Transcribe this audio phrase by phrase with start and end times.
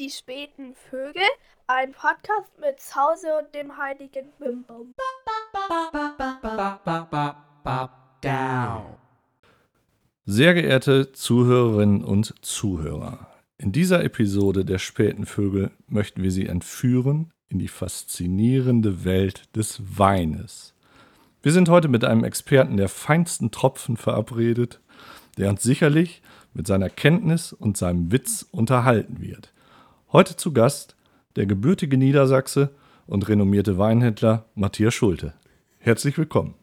[0.00, 1.22] Die späten Vögel,
[1.68, 4.92] ein Podcast mit Zause und dem heiligen Bimbum.
[10.24, 17.32] Sehr geehrte Zuhörerinnen und Zuhörer, in dieser Episode der späten Vögel möchten wir Sie entführen
[17.48, 20.74] in die faszinierende Welt des Weines.
[21.40, 24.80] Wir sind heute mit einem Experten der feinsten Tropfen verabredet,
[25.38, 26.20] der uns sicherlich
[26.52, 29.53] mit seiner Kenntnis und seinem Witz unterhalten wird.
[30.14, 30.94] Heute zu Gast
[31.34, 32.70] der gebürtige Niedersachse
[33.08, 35.34] und renommierte Weinhändler Matthias Schulte.
[35.80, 36.54] Herzlich willkommen.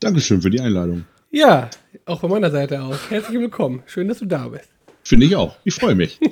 [0.00, 1.04] Dankeschön für die Einladung.
[1.30, 1.70] Ja,
[2.04, 3.08] auch von meiner Seite aus.
[3.08, 3.84] Herzlich willkommen.
[3.86, 4.68] Schön, dass du da bist.
[5.04, 5.54] Finde ich auch.
[5.62, 6.18] Ich freue mich.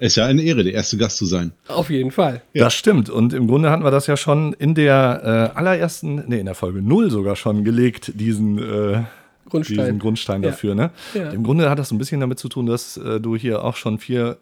[0.00, 1.52] Es ist ja eine Ehre, der erste Gast zu sein.
[1.68, 2.42] Auf jeden Fall.
[2.52, 2.64] Ja.
[2.64, 3.08] Das stimmt.
[3.08, 6.56] Und im Grunde hatten wir das ja schon in der äh, allerersten, nee, in der
[6.56, 9.04] Folge 0 sogar schon gelegt, diesen, äh,
[9.48, 9.78] Grundstein.
[9.78, 10.50] diesen Grundstein Ja.
[10.50, 10.74] dafür.
[10.74, 10.90] Ne?
[11.14, 11.30] Ja.
[11.30, 13.76] Im Grunde hat das so ein bisschen damit zu tun, dass äh, du hier auch
[13.76, 14.38] schon vier,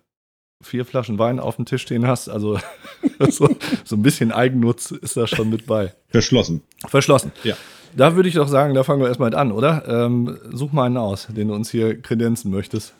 [0.62, 2.28] vier Flaschen Wein auf dem Tisch stehen hast.
[2.28, 2.58] Also
[3.30, 3.48] so,
[3.84, 5.92] so ein bisschen Eigennutz ist da schon mit bei.
[6.08, 6.62] Verschlossen.
[6.88, 7.32] Verschlossen.
[7.44, 7.56] Ja.
[7.94, 9.84] Da würde ich doch sagen, da fangen wir erstmal mit an, oder?
[9.86, 12.94] Ähm, such mal einen aus, den du uns hier kredenzen möchtest.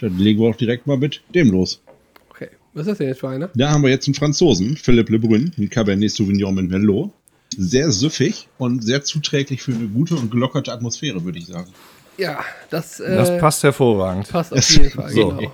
[0.00, 1.82] Dann legen wir auch direkt mal mit dem los.
[2.30, 2.50] Okay.
[2.72, 3.50] Was ist das denn jetzt für einer?
[3.54, 7.10] Da haben wir jetzt einen Franzosen, Philippe Lebrun, ein Cabernet Sauvignon mit Merlot.
[7.56, 11.70] Sehr süffig und sehr zuträglich für eine gute und gelockerte Atmosphäre, würde ich sagen.
[12.18, 12.38] Ja,
[12.70, 14.28] das, äh, Das passt hervorragend.
[14.28, 15.10] passt auf jeden Fall.
[15.12, 15.28] So.
[15.30, 15.52] Genau.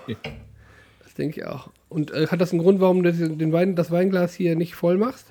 [1.12, 1.68] Das denke ich auch.
[1.90, 4.96] Und äh, hat das einen Grund, warum du den Wein, das Weinglas hier nicht voll
[4.96, 5.26] machst?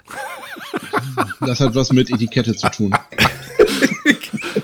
[1.40, 2.94] Das hat was mit Etikette zu tun.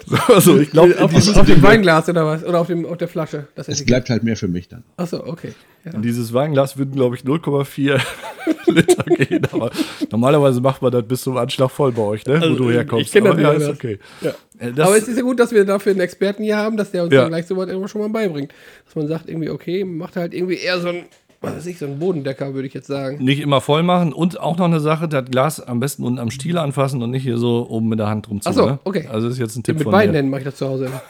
[0.27, 2.43] Also, ich glaube, auf, auf, auf dem Weinglas oder was?
[2.43, 3.47] Oder auf, dem, auf der Flasche?
[3.55, 4.83] Das Es bleibt halt mehr für mich dann.
[4.97, 5.53] Achso, okay.
[5.85, 5.93] Ja.
[5.93, 7.99] In dieses Weinglas würden, glaube ich, 0,4
[8.67, 9.45] Liter gehen.
[9.51, 9.71] Aber
[10.11, 12.35] normalerweise macht man das bis zum Anschlag voll bei euch, ne?
[12.35, 13.07] Also, wo du herkommst.
[13.07, 13.99] ich kenn das Aber ja, ist okay.
[14.21, 14.31] Ja.
[14.59, 16.91] Äh, das- Aber es ist ja gut, dass wir dafür einen Experten hier haben, dass
[16.91, 17.21] der uns Ja.
[17.21, 18.53] dann gleich sowas immer schon mal beibringt.
[18.85, 21.05] Dass man sagt, irgendwie, okay, macht halt irgendwie eher so ein,
[21.41, 23.23] was weiß ich, so ein Bodendecker, würde ich jetzt sagen.
[23.23, 26.31] nicht immer voll machen und auch noch eine Sache, das Glas am besten unten am
[26.31, 28.49] Stiel anfassen und nicht hier so oben mit der Hand drum zu.
[28.49, 28.79] Ach so, ne?
[28.83, 29.07] okay.
[29.11, 30.13] Also das ist jetzt ein Tipp Mit von Wein mir.
[30.13, 31.01] nennen mache ich das zu Hause immer.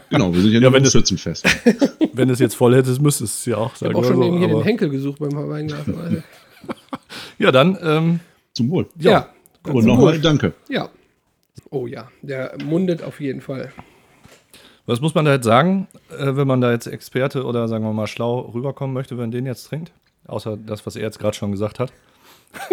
[0.10, 1.46] Genau, wir sind ja, Ja, wenn Schützenfest.
[2.12, 3.94] Wenn du es jetzt voll hättest, müsstest du es ja auch Ich sagen.
[3.94, 5.80] habe auch schon so, eben hier den Henkel gesucht beim Weinglas.
[7.38, 8.20] Ja, dann, ähm,
[8.54, 8.86] Zum Wohl.
[8.98, 9.28] ja.
[9.64, 10.54] Und nochmal danke.
[10.68, 10.88] Ja.
[11.70, 13.70] Oh ja, der mundet auf jeden Fall.
[14.88, 15.86] Was muss man da jetzt sagen,
[16.18, 19.44] äh, wenn man da jetzt Experte oder sagen wir mal schlau rüberkommen möchte, wenn den
[19.46, 19.92] jetzt trinkt?
[20.26, 21.92] Außer das, was er jetzt gerade schon gesagt hat.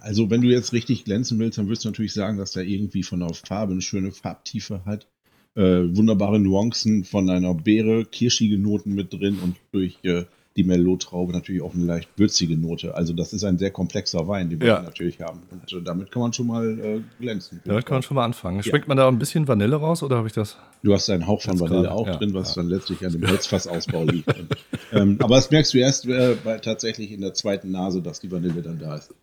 [0.00, 3.02] Also, wenn du jetzt richtig glänzen willst, dann würdest du natürlich sagen, dass der irgendwie
[3.02, 5.06] von der Farbe eine schöne Farbtiefe hat.
[5.54, 10.24] Äh, wunderbare Nuancen von einer Beere, kirschige Noten mit drin und durch äh,
[10.58, 12.94] die Merlot-Traube natürlich auch eine leicht würzige Note.
[12.94, 14.82] Also, das ist ein sehr komplexer Wein, den wir Ja.
[14.82, 15.40] natürlich haben.
[15.50, 17.60] Und äh, damit kann man schon mal äh, glänzen.
[17.64, 18.62] Ja, da kann man schon mal anfangen.
[18.62, 20.56] Schmeckt man da ein bisschen Vanille raus oder habe ich das?
[20.82, 22.16] Du hast einen Hauch von Vanille auch ja.
[22.16, 24.36] drin, was dann letztlich an dem Holzfassausbau liegt.
[24.36, 24.56] Und,
[24.92, 28.30] ähm, aber das merkst du erst äh, bei, tatsächlich in der zweiten Nase, dass die
[28.30, 29.14] Vanille dann da ist.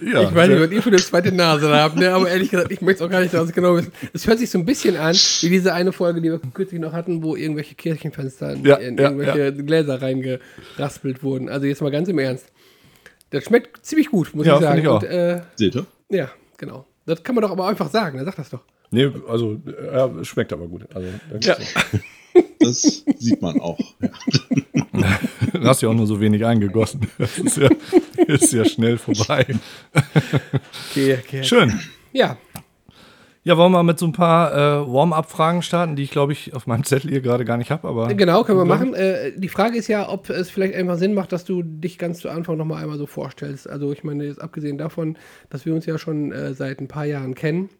[0.00, 2.10] Ja, ich weiß nicht, was ihr für eine zweite Nase da habt, ne?
[2.12, 3.92] aber ehrlich gesagt, ich möchte es auch gar nicht ganz genau wissen.
[4.12, 6.92] Es hört sich so ein bisschen an, wie diese eine Folge, die wir kürzlich noch
[6.92, 11.48] hatten, wo irgendwelche Kirchenfenster in, Ja, in ja, irgendwelche Gläser reingeraspelt wurden.
[11.48, 12.46] Also jetzt mal ganz im Ernst.
[13.30, 14.80] Das schmeckt ziemlich gut, muss Ja, ich sagen.
[14.80, 15.02] ich auch.
[15.02, 15.86] Und, äh, Seht ihr?
[16.08, 16.86] ja, genau.
[17.10, 18.24] Das kann man doch aber einfach sagen, ne?
[18.24, 18.60] sag das doch.
[18.92, 20.86] Nee, also äh, schmeckt aber gut.
[20.94, 21.08] Also,
[21.40, 21.56] Ja.
[22.60, 23.78] Das sieht man auch.
[24.92, 25.18] Ja.
[25.52, 27.08] Du hast ja auch nur so wenig eingegossen.
[27.16, 27.68] Das ist ja,
[28.26, 29.46] ist ja schnell vorbei.
[30.90, 31.42] Okay, okay.
[31.42, 31.80] Schön.
[32.12, 32.36] Ja,
[33.42, 36.54] Ja, wollen wir mal mit so ein paar äh, Warm-up-Fragen starten, die ich, glaube ich,
[36.54, 37.88] auf meinem Zettel hier gerade gar nicht habe.
[37.88, 38.92] Aber Genau, können wir machen.
[38.94, 42.18] Äh, die Frage ist ja, ob es vielleicht einfach Sinn macht, dass du dich ganz
[42.20, 43.68] zu Anfang nochmal einmal so vorstellst.
[43.68, 45.16] Also ich meine, jetzt abgesehen davon,
[45.48, 47.70] dass wir uns ja schon äh, seit ein paar Jahren kennen,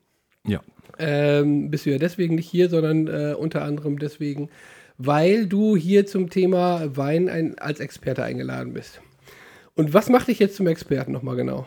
[0.46, 0.60] Ja.
[0.98, 4.48] ähm, bist du ja deswegen nicht hier, sondern äh, unter anderem deswegen,
[4.96, 9.02] weil du hier zum Thema Wein ein, als Experte eingeladen bist.
[9.74, 11.66] Und was macht dich jetzt zum Experten nochmal genau?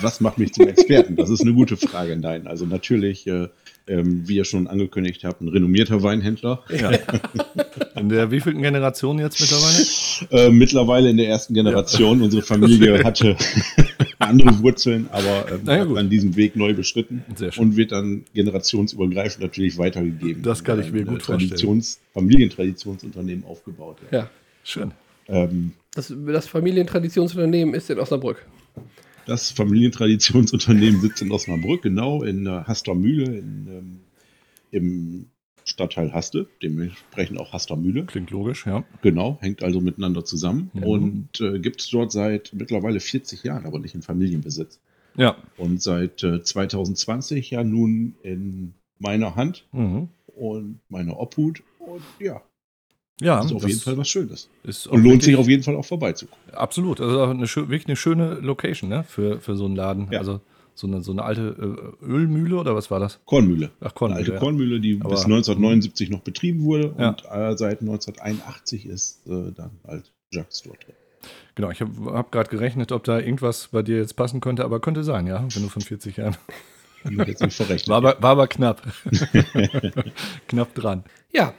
[0.00, 1.16] Was macht mich zum Experten?
[1.16, 2.16] Das ist eine gute Frage.
[2.16, 3.48] Nein, also natürlich, äh,
[3.86, 6.62] ähm, wie ihr schon angekündigt habt, ein renommierter Weinhändler.
[6.70, 6.90] ja.
[7.96, 10.46] In der wievielten Generation jetzt mittlerweile?
[10.46, 12.22] Äh, mittlerweile in der ersten Generation.
[12.22, 13.36] Unsere Familie hatte
[14.18, 17.24] andere Wurzeln, aber ähm, Na ja, hat dann diesen Weg neu beschritten
[17.56, 20.42] und wird dann generationsübergreifend natürlich weitergegeben.
[20.42, 21.50] Das kann ich mir Ein, gut äh, vorstellen.
[21.50, 23.98] Traditions Familientradtionsunternehmen aufgebaut.
[24.10, 24.18] Ja.
[24.18, 24.30] Ja,
[24.62, 24.92] Schön.
[25.28, 28.46] Ähm, das, das Familientradtionsunternehmen ist in Osnabrück.
[29.30, 34.00] Das Familientradtionsunternehmen sitzt in Osnabrück, genau in äh, Hastermühle, in, ähm,
[34.72, 35.26] im
[35.64, 38.04] Stadtteil Haste, dementsprechend auch Hastermühle.
[38.06, 38.84] Klingt logisch, ja.
[39.02, 40.82] Genau, hängt also miteinander zusammen Mhm.
[40.82, 44.80] und äh, gibt es dort seit mittlerweile 40 Jahren, aber nicht in Familienbesitz.
[45.16, 45.36] Ja.
[45.56, 50.08] Und seit äh, 2020 ja nun in meiner Hand Mhm.
[50.26, 51.62] und meiner Obhut.
[51.78, 52.42] Und ja,
[53.20, 54.48] Ja, Das ist auf das jeden Fall was Schönes.
[54.88, 56.54] Und lohnt sich auf jeden Fall auch vorbeizugucken.
[56.54, 57.00] Absolut.
[57.00, 59.04] Also auch eine, wirklich eine schöne Location ne?
[59.04, 60.08] für, für so einen Laden.
[60.10, 60.18] Ja.
[60.20, 60.40] Also
[60.74, 61.54] so eine, so eine alte
[62.02, 63.20] äh, Ölmühle oder was war das?
[63.26, 63.70] Kornmühle.
[63.80, 64.38] Ach, Kornmühle, Eine alte ja.
[64.40, 67.08] Kornmühle, die Aber- bis 1979 noch betrieben wurde Ja.
[67.10, 70.94] und äh, seit 1981 ist äh, dann halt Jacques dort drin.
[71.54, 74.80] Genau, ich habe hab gerade gerechnet, ob da irgendwas bei dir jetzt passen könnte, aber
[74.80, 76.36] könnte sein, ja, wenn du von 40 Jahren.
[77.04, 77.88] Hab ich jetzt nicht verrechnet.
[77.88, 78.80] War aber, war aber knapp.
[80.48, 81.04] knapp dran.
[81.32, 81.52] Ja,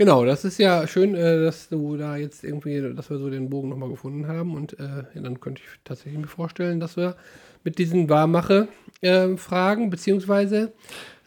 [0.00, 0.24] genau.
[0.24, 3.68] Das ist ja schön, äh, dass du da jetzt irgendwie, dass wir so den Bogen
[3.68, 4.54] nochmal gefunden haben.
[4.54, 7.16] Und äh, ja, dann könnte ich tatsächlich mir vorstellen, dass wir
[7.64, 10.72] mit diesen Warmache-Fragen, beziehungsweise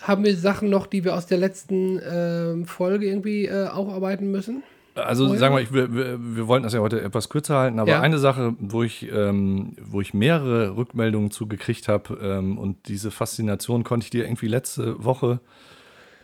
[0.02, 4.64] haben wir Sachen noch, die wir aus der letzten ähm, Folge irgendwie äh, aufarbeiten müssen?
[4.96, 5.40] Also Vorher?
[5.40, 8.02] sagen wir, ich, wir, wir, wir wollten das ja heute etwas kürzer halten, aber Ja.
[8.02, 13.12] eine Sache, wo ich, ähm, wo ich mehrere Rückmeldungen zu gekriegt habe ähm, und diese
[13.12, 15.40] Faszination konnte ich dir irgendwie letzte Woche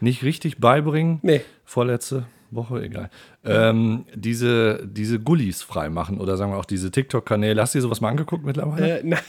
[0.01, 1.19] nicht richtig beibringen.
[1.21, 1.41] Nee.
[1.65, 3.09] Vorletzte Woche, egal.
[3.43, 7.61] Ähm, diese, diese Gullis freimachen oder sagen wir auch diese TikTok-Kanäle.
[7.61, 8.99] Hast du dir sowas mal angeguckt mittlerweile?
[8.99, 9.19] Äh, nein,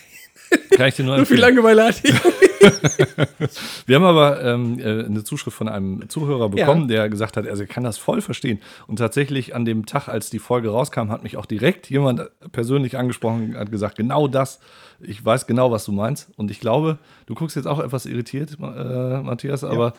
[0.73, 1.39] Kann ich dir nur so viel.
[1.39, 2.15] Langeweile hatte ich.
[3.87, 7.63] Wir haben aber ähm, äh, eine Zuschrift von einem Zuhörer bekommen, der gesagt hat, also
[7.63, 8.61] er kann das voll verstehen.
[8.87, 12.99] Und tatsächlich an dem Tag, als die Folge rauskam, hat mich auch direkt jemand persönlich
[12.99, 14.61] angesprochen, hat gesagt, genau das.
[15.01, 16.29] Ich weiß genau, was du meinst.
[16.37, 19.95] Und ich glaube, du guckst jetzt auch etwas irritiert, äh, Matthias, aber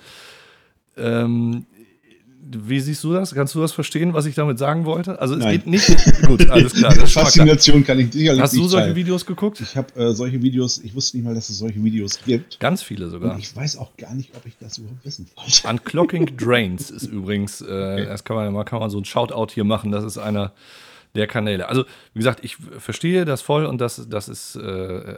[0.97, 1.65] ähm,
[2.43, 3.33] wie siehst du das?
[3.33, 5.19] Kannst du das verstehen, was ich damit sagen wollte?
[5.19, 5.57] Also es Nein.
[5.57, 5.87] geht nicht.
[6.27, 6.91] Gut, alles klar.
[6.91, 7.07] Mal klar.
[7.07, 8.95] Faszination kann ich sicherlich Hast du solche teilen.
[8.95, 9.61] Videos geguckt?
[9.61, 12.59] Ich habe äh, solche Videos, ich wusste nicht mal, dass es solche Videos gibt.
[12.59, 13.35] Ganz viele sogar.
[13.35, 15.67] Und ich weiß auch gar nicht, ob ich das überhaupt wissen wollte.
[15.67, 19.63] Unclocking Drains ist übrigens, äh, das kann man, mal kann man so ein Shoutout hier
[19.63, 20.51] machen, das ist einer
[21.15, 21.67] der Kanäle.
[21.67, 21.83] Also,
[22.13, 25.15] wie gesagt, ich verstehe das voll und das, das ist äh,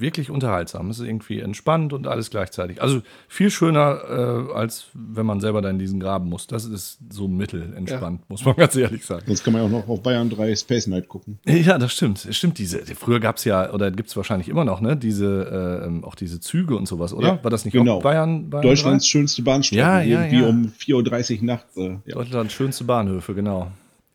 [0.00, 0.90] wirklich unterhaltsam.
[0.90, 2.82] Es ist irgendwie entspannt und alles gleichzeitig.
[2.82, 6.46] Also viel schöner, äh, als wenn man selber da in diesen Graben muss.
[6.48, 9.22] Das ist so mittelentspannt, muss man ganz ehrlich sagen.
[9.26, 11.38] Sonst kann man ja auch noch auf Bayern 3 Space Night gucken.
[11.46, 12.24] Ja, das stimmt.
[12.24, 12.78] Es Stimmt, diese.
[12.96, 14.96] Früher gab es ja, oder gibt es wahrscheinlich immer noch, ne?
[14.96, 17.28] Diese, äh, auch diese Züge und sowas, oder?
[17.28, 17.98] Ja, War das nicht genau.
[17.98, 18.48] auch Bayern?
[18.48, 19.78] Bayern Deutschlands schönste Bahnstrecke.
[19.78, 20.48] Ja, ja, irgendwie ja.
[20.48, 21.76] um 4.30 Uhr nachts.
[21.76, 22.14] Äh, ja.
[22.14, 23.70] Deutschlands schönste Bahnhöfe, genau.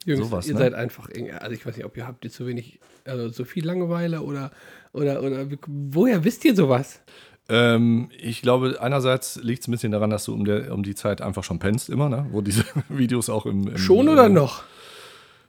[0.05, 0.59] Jungs, Sowas, ihr ne?
[0.59, 1.09] seid einfach,
[1.39, 4.51] also ich weiß nicht, ob ihr habt ihr zu wenig, also zu viel Langeweile oder,
[4.95, 7.01] oder, oder, woher wisst ihr sowas?
[7.47, 10.95] Ähm, ich glaube, einerseits liegt es ein bisschen daran, dass du um, der, um die
[10.95, 12.25] Zeit einfach schon pennst, immer, ne?
[12.31, 13.67] Wo diese Videos auch im.
[13.67, 14.63] im Schon äh, oder noch?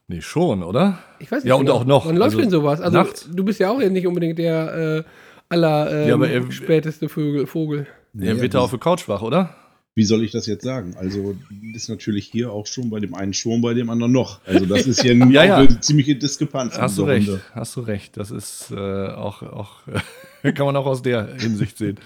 [0.08, 0.98] Nee, schon, oder?
[1.18, 1.48] Ich weiß nicht.
[1.48, 2.06] Ja, und auch noch.
[2.06, 2.80] Wann läuft Also denn sowas?
[2.80, 3.28] Also, nachts.
[3.32, 5.02] du bist ja auch nicht unbedingt der äh,
[5.48, 7.86] aller ähm, Ja, aber er- späteste Vögel, Vogel.
[8.12, 9.54] Der wird da auf der Couch wach, oder?
[9.96, 10.94] Wie soll ich das jetzt sagen?
[10.98, 11.34] Also
[11.74, 14.44] ist natürlich hier auch schon bei dem einen schon, bei dem anderen noch.
[14.44, 15.56] Also das ist ja, Ja, ja.
[15.56, 16.76] eine ziemliche Diskrepanz.
[16.78, 17.40] Hast du recht, Runde.
[17.52, 18.18] hast du recht.
[18.18, 18.76] Das ist äh,
[19.08, 19.80] auch, auch
[20.42, 21.98] kann man auch aus der Hinsicht sehen.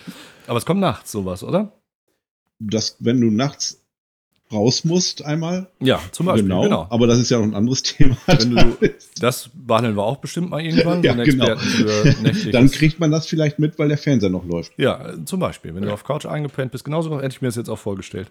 [0.46, 1.72] Aber es kommt nachts sowas, oder?
[2.60, 3.84] Dass, wenn du nachts
[4.52, 6.86] raus musst einmal, Ja, zum Beispiel, genau, genau.
[6.90, 8.16] aber das ist ja noch ein anderes Thema.
[8.26, 8.76] Wenn du,
[9.20, 11.02] das behandeln wir auch bestimmt mal irgendwann.
[11.02, 11.44] Ja, genau.
[11.46, 11.84] Experten für
[12.22, 14.72] nächtliches- Dann kriegt man das vielleicht mit, weil der Fernseher noch läuft.
[14.76, 17.68] Ja, zum Beispiel, wenn du auf Couch eingepennt bist, genauso hätte ich mir das jetzt
[17.70, 18.30] auch vorgestellt.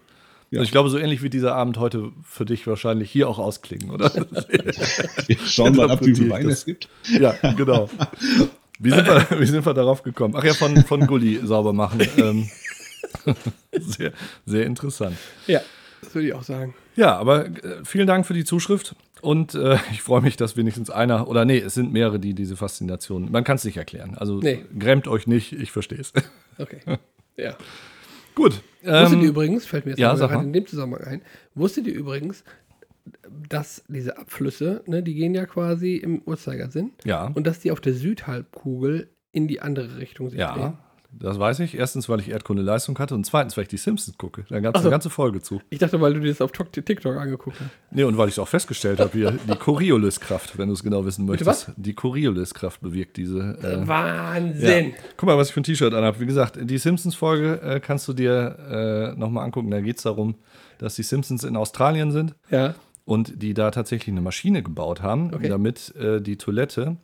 [0.50, 0.58] Ja.
[0.58, 3.90] Und ich glaube, so ähnlich wird dieser Abend heute für dich wahrscheinlich hier auch ausklingen,
[3.90, 4.12] oder?
[5.26, 6.58] Wir schauen mal ab, wie viel Wein das.
[6.58, 6.88] es gibt.
[7.08, 7.88] ja, genau.
[8.80, 10.34] Wie sind, wir, wie sind wir darauf gekommen?
[10.36, 12.00] Ach ja, von, von Gulli sauber machen.
[12.16, 12.48] Ähm,
[13.78, 14.12] sehr,
[14.46, 15.16] sehr interessant.
[15.46, 15.60] Ja,
[16.10, 16.74] das würde ich auch sagen.
[16.96, 18.96] Ja, aber äh, vielen Dank für die Zuschrift.
[19.22, 22.56] Und äh, ich freue mich, dass wenigstens einer, oder nee, es sind mehrere, die diese
[22.56, 24.16] Faszination, man kann es nicht erklären.
[24.16, 24.64] Also Nee.
[24.76, 26.12] grämt euch nicht, ich verstehe es.
[26.58, 26.80] Okay.
[27.38, 27.56] Ja.
[28.34, 28.60] Gut.
[28.82, 31.22] Wusstet ähm, ihr übrigens, fällt mir jetzt ja, gerade in dem Zusammenhang ein,
[31.54, 32.44] wusstet ihr übrigens,
[33.48, 37.28] dass diese Abflüsse, ne, die gehen ja quasi im Uhrzeigersinn ja.
[37.32, 40.74] und dass die auf der Südhalbkugel in die andere Richtung sich drehen.
[41.12, 41.76] Das weiß ich.
[41.76, 44.44] Erstens, weil ich Erdkunde-Leistung hatte und zweitens, weil ich die Simpsons gucke.
[44.48, 44.88] Da gab es so.
[44.88, 45.60] eine ganze Folge zu.
[45.68, 47.70] Ich dachte, weil du dir das auf Tok- TikTok angeguckt hast.
[47.90, 51.04] Nee, und weil ich es auch festgestellt habe, hier die Corioliskraft, wenn du es genau
[51.04, 51.48] wissen möchtest.
[51.48, 51.72] was?
[51.76, 53.58] Die Corioliskraft bewirkt diese.
[53.62, 54.90] Äh, Wahnsinn!
[54.90, 54.96] ja.
[55.16, 56.20] Guck mal, was ich für ein T-Shirt anhabe.
[56.20, 59.70] Wie gesagt, die Simpsons-Folge äh, kannst du dir äh, nochmal angucken.
[59.70, 60.36] Da geht es darum,
[60.78, 62.74] dass die Simpsons in Australien sind Ja.
[63.04, 65.48] und die da tatsächlich eine Maschine gebaut haben, Okay.
[65.48, 66.96] damit äh, die Toilette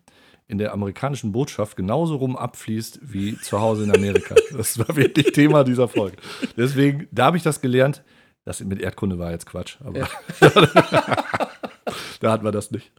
[0.48, 4.34] in der amerikanischen Botschaft genauso rum abfließt wie zu Hause in Amerika.
[4.56, 6.16] das war wirklich Thema dieser Folge.
[6.56, 8.02] Deswegen, da habe ich das gelernt.
[8.44, 10.08] Das mit Erdkunde war jetzt Quatsch, aber
[12.20, 12.92] da hatten wir das nicht.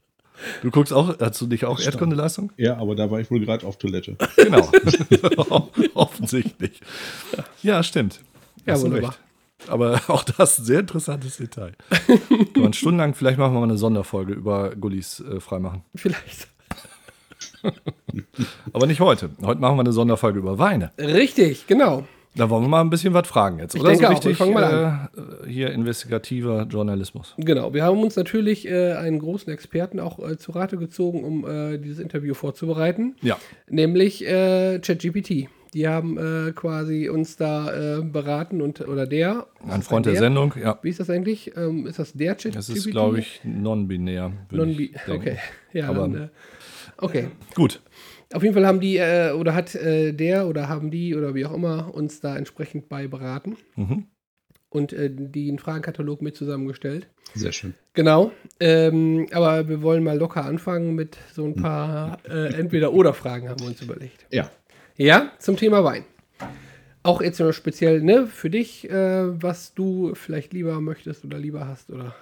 [0.62, 1.80] Du guckst auch, hast du nicht auch.
[1.80, 2.52] Erdkundeleistung?
[2.58, 4.18] Ja, aber da war ich wohl gerade auf Toilette.
[4.36, 4.70] Genau.
[5.94, 6.82] Offensichtlich.
[7.64, 8.20] Ja, stimmt.
[8.66, 9.12] Ja, Hast wunderbar.
[9.12, 9.20] recht.
[9.70, 11.74] Aber auch das ist ein sehr interessantes Detail.
[12.54, 15.84] Kann man stundenlang, vielleicht machen wir mal eine Sonderfolge über Gullis äh, freimachen.
[15.96, 16.50] Vielleicht.
[18.74, 19.30] Aber nicht heute.
[19.44, 20.92] Heute machen wir eine Sonderfolge über Weine.
[20.98, 22.04] Richtig, genau.
[22.36, 23.74] Da wollen wir mal ein bisschen was fragen jetzt.
[23.74, 24.12] Ich Oder denke so auch.
[24.12, 27.34] Wir richtig fangen mal äh, hier investigativer Journalismus.
[27.38, 31.48] Genau, wir haben uns natürlich äh, einen großen Experten auch äh, zu Rate gezogen, um
[31.50, 33.38] äh, dieses Interview vorzubereiten, Ja.
[33.68, 35.48] nämlich äh, ChatGPT.
[35.74, 39.48] Die haben äh, quasi uns da beraten und oder der.
[39.68, 40.22] Ein Freund der der?
[40.22, 40.80] Sendung, ja.
[40.82, 41.52] Wie ist das eigentlich?
[41.58, 42.56] Ähm, ist das der ChatGPT?
[42.58, 44.32] Es ist, glaube ich, non-binär.
[44.50, 45.12] würde Non ich denken.
[45.12, 45.38] okay.
[45.74, 46.30] Ja, Aber- dann,
[46.98, 47.28] okay.
[47.56, 47.82] Gut.
[48.34, 51.46] Auf jeden Fall haben die äh, oder hat äh, der oder haben die oder wie
[51.46, 54.06] auch immer uns da entsprechend bei beraten Mhm.
[54.70, 57.08] und äh, den Fragenkatalog mit zusammengestellt.
[57.36, 57.74] Sehr schön.
[57.94, 63.60] Genau, ähm, aber wir wollen mal locker anfangen mit so ein paar äh, Entweder-Oder-Fragen haben
[63.62, 64.26] wir uns überlegt.
[64.32, 64.50] Ja.
[64.98, 66.04] Ja, zum Thema Wein.
[67.04, 71.68] Auch jetzt nur speziell ne, für dich, äh, was du vielleicht lieber möchtest oder lieber
[71.68, 72.14] hast oder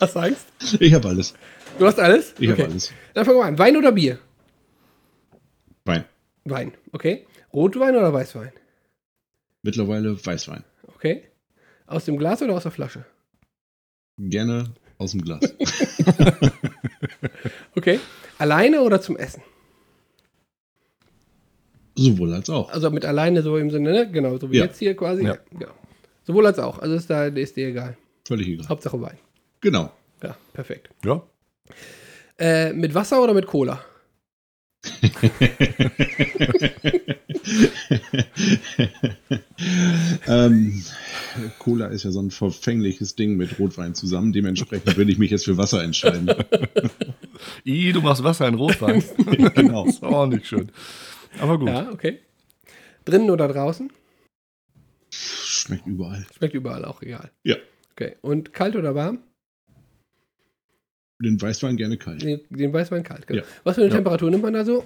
[0.00, 0.46] was sagst
[0.80, 1.34] Ich habe alles.
[1.78, 1.86] du?
[1.86, 2.34] hast alles?
[2.38, 2.62] Ich okay.
[2.62, 2.92] habe alles.
[3.14, 3.58] Dann fangen wir an.
[3.58, 4.18] Wein oder Bier?
[5.84, 6.04] Wein.
[6.44, 7.26] Wein, okay.
[7.52, 8.52] Rotwein oder Weißwein?
[9.62, 10.64] Mittlerweile Weißwein.
[10.96, 11.24] Okay.
[11.86, 13.04] Aus dem Glas oder aus der Flasche?
[14.18, 15.40] Gerne aus dem Glas.
[17.76, 18.00] Okay.
[18.38, 19.42] Alleine oder zum Essen?
[21.96, 22.70] Sowohl als auch.
[22.70, 24.10] Also mit alleine so im Sinne, ne?
[24.10, 24.64] Genau, so wie Ja.
[24.64, 25.24] jetzt hier quasi.
[25.24, 25.38] Ja.
[25.50, 25.72] Genau.
[26.24, 26.78] Sowohl als auch.
[26.78, 27.96] Also ist da ist dir egal.
[28.26, 28.68] Völlig egal.
[28.68, 29.18] Hauptsache Wein.
[29.60, 29.92] Genau.
[30.22, 30.90] Ja, perfekt.
[31.04, 31.22] Ja.
[32.38, 33.84] Äh, mit Wasser oder mit Cola?
[40.26, 40.82] ähm,
[41.58, 44.32] Cola ist ja so ein verfängliches Ding mit Rotwein zusammen.
[44.32, 46.30] Dementsprechend würde ich mich jetzt für Wasser entscheiden.
[47.66, 49.04] I, du machst Wasser in Rotwein.
[49.54, 49.84] genau.
[49.86, 50.72] ist auch nicht schön.
[51.38, 51.68] Aber gut.
[51.68, 52.20] Ja, okay.
[53.04, 53.92] Drinnen oder draußen?
[55.10, 56.26] Schmeckt überall.
[56.36, 57.30] Schmeckt überall auch egal.
[57.42, 57.56] Ja.
[57.92, 58.16] Okay.
[58.22, 59.18] Und kalt oder warm?
[61.22, 62.22] Den Weißwein gerne kalt.
[62.22, 63.26] Den, den Weißwein kalt.
[63.26, 63.42] Genau.
[63.42, 63.46] Ja.
[63.64, 63.96] Was für eine Ja.
[63.96, 64.84] Temperatur nimmt man da so?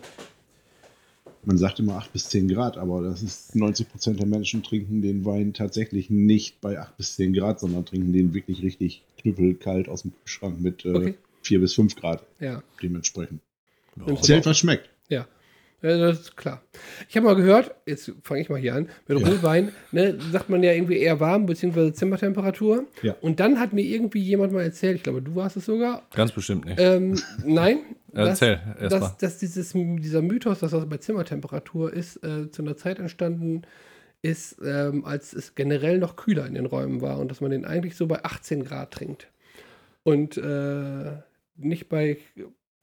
[1.47, 5.03] Man sagt immer 8 bis 10 Grad, aber das ist 90 Prozent der Menschen trinken
[5.03, 9.89] den Wein tatsächlich nicht bei 8 bis 10 Grad, sondern trinken den wirklich richtig knüppelkalt
[9.89, 11.15] aus dem Kühlschrank mit äh, Okay.
[11.43, 12.63] 4 bis 5 Grad Ja.
[12.83, 13.41] dementsprechend.
[14.07, 14.17] Ja.
[14.23, 14.89] Zählt, was schmeckt.
[15.09, 15.27] Ja.
[15.85, 16.63] Ja, das ist klar.
[17.11, 19.29] Ich habe mal gehört, jetzt fange ich mal hier an, mit Ja.
[19.29, 22.87] Rotwein, ne, sagt man ja irgendwie eher warm, beziehungsweise Zimmertemperatur.
[23.03, 23.15] Ja.
[23.21, 26.33] Und dann hat mir irgendwie jemand mal erzählt, ich glaube, du warst es sogar, Ganz
[26.33, 26.81] bestimmt nicht.
[26.81, 27.81] ähm, nein,
[28.13, 29.01] dass, Erzähl erst mal.
[29.01, 33.63] dass, dass dieses, dieser Mythos, dass das bei Zimmertemperatur ist, äh, zu einer Zeit entstanden
[34.23, 37.67] ist, ähm, als es generell noch kühler in den Räumen war und dass man den
[37.67, 39.29] eigentlich so bei 18 Grad trinkt.
[40.03, 41.13] Und äh,
[41.57, 42.17] nicht bei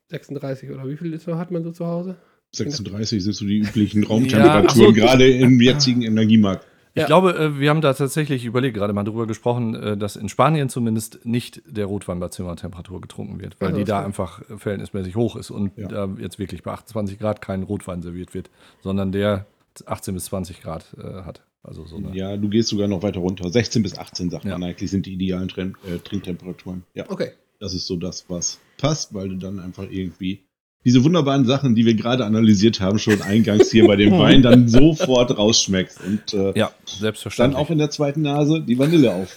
[0.09, 2.17] 36 oder wie viel ist, hat man so zu Hause?
[2.53, 6.65] 36 sind so die üblichen Raumtemperaturen, Ja, ach gerade im jetzigen Energiemarkt.
[6.93, 7.05] Ich Ja.
[7.07, 10.67] glaube, äh, wir haben da tatsächlich überlegt, gerade mal drüber gesprochen, äh, dass in Spanien
[10.67, 15.15] zumindest nicht der Rotwein bei Zimmertemperatur getrunken wird, weil Also, die da war- einfach verhältnismäßig
[15.15, 15.87] hoch ist und Ja.
[15.87, 18.49] da jetzt wirklich bei 28 Grad kein Rotwein serviert wird,
[18.81, 19.45] sondern der
[19.85, 21.43] 18 bis 20 Grad äh, hat.
[21.63, 21.97] Also so.
[22.11, 23.49] Ja, du gehst sogar noch weiter runter.
[23.49, 24.57] 16 bis 18, sagt Ja.
[24.57, 26.83] man eigentlich, sind die idealen Trin äh, Trinktemperaturen.
[26.93, 27.29] Ja, Okay.
[27.59, 30.41] das ist so das, was passt, weil du dann einfach irgendwie
[30.83, 34.67] diese wunderbaren Sachen, die wir gerade analysiert haben, schon eingangs hier bei dem Wein, dann
[34.67, 35.99] sofort rausschmeckst.
[36.03, 37.57] Und äh, Ja, dann selbstverständlich.
[37.59, 39.35] auch in der zweiten Nase die Vanille auf.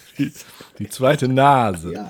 [0.79, 1.93] die zweite Nase.
[1.93, 2.09] Ja.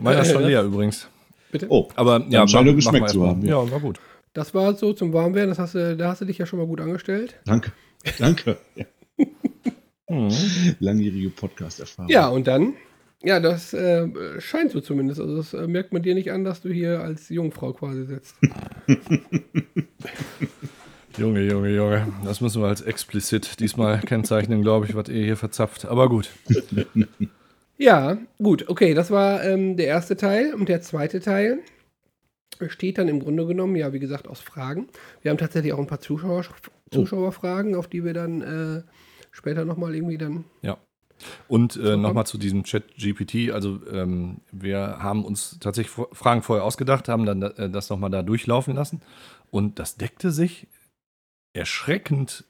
[0.00, 1.08] Meiner ist schon leer übrigens.
[1.50, 1.66] Bitte.
[1.68, 3.62] Oh, Aber Dann ja, scheint er geschmeckt zu haben, Ja.
[3.62, 3.70] ja.
[3.70, 4.00] war gut.
[4.32, 6.66] Das war so zum Warmwerden, das hast du, da hast du dich ja schon mal
[6.66, 7.34] gut angestellt.
[7.44, 7.72] danke.
[8.18, 8.56] Danke.
[8.74, 8.84] Ja.
[10.08, 10.30] Mhm.
[10.80, 12.10] Langjährige Podcast-Erfahrung.
[12.10, 12.72] Ja, und dann,
[13.24, 14.08] ja, das äh,
[14.40, 15.20] scheint so zumindest.
[15.20, 18.36] Also das äh, merkt man dir nicht an, dass du hier als Jungfrau quasi sitzt.
[21.18, 22.06] Junge, Junge, Junge.
[22.24, 25.84] Das müssen wir als explizit diesmal kennzeichnen, glaube ich, was ihr hier verzapft.
[25.84, 26.30] Aber gut.
[27.78, 30.54] Ja, gut, okay, das war ähm, der erste Teil.
[30.54, 31.58] Und der zweite Teil
[32.60, 34.86] besteht dann im Grunde genommen, ja, wie gesagt, aus Fragen.
[35.20, 36.44] Wir haben tatsächlich auch ein paar Zuschauer,
[36.92, 38.82] Zuschauerfragen, auf die wir dann äh,
[39.32, 40.44] später nochmal irgendwie dann.
[40.60, 40.78] Ja.
[41.48, 43.52] Und äh, nochmal zu diesem Chat-GPT.
[43.52, 48.10] Also, ähm, wir haben uns tatsächlich Fra- Fragen vorher ausgedacht, haben dann äh, das nochmal
[48.10, 49.00] da durchlaufen lassen.
[49.50, 50.66] Und das deckte sich
[51.52, 52.44] erschreckend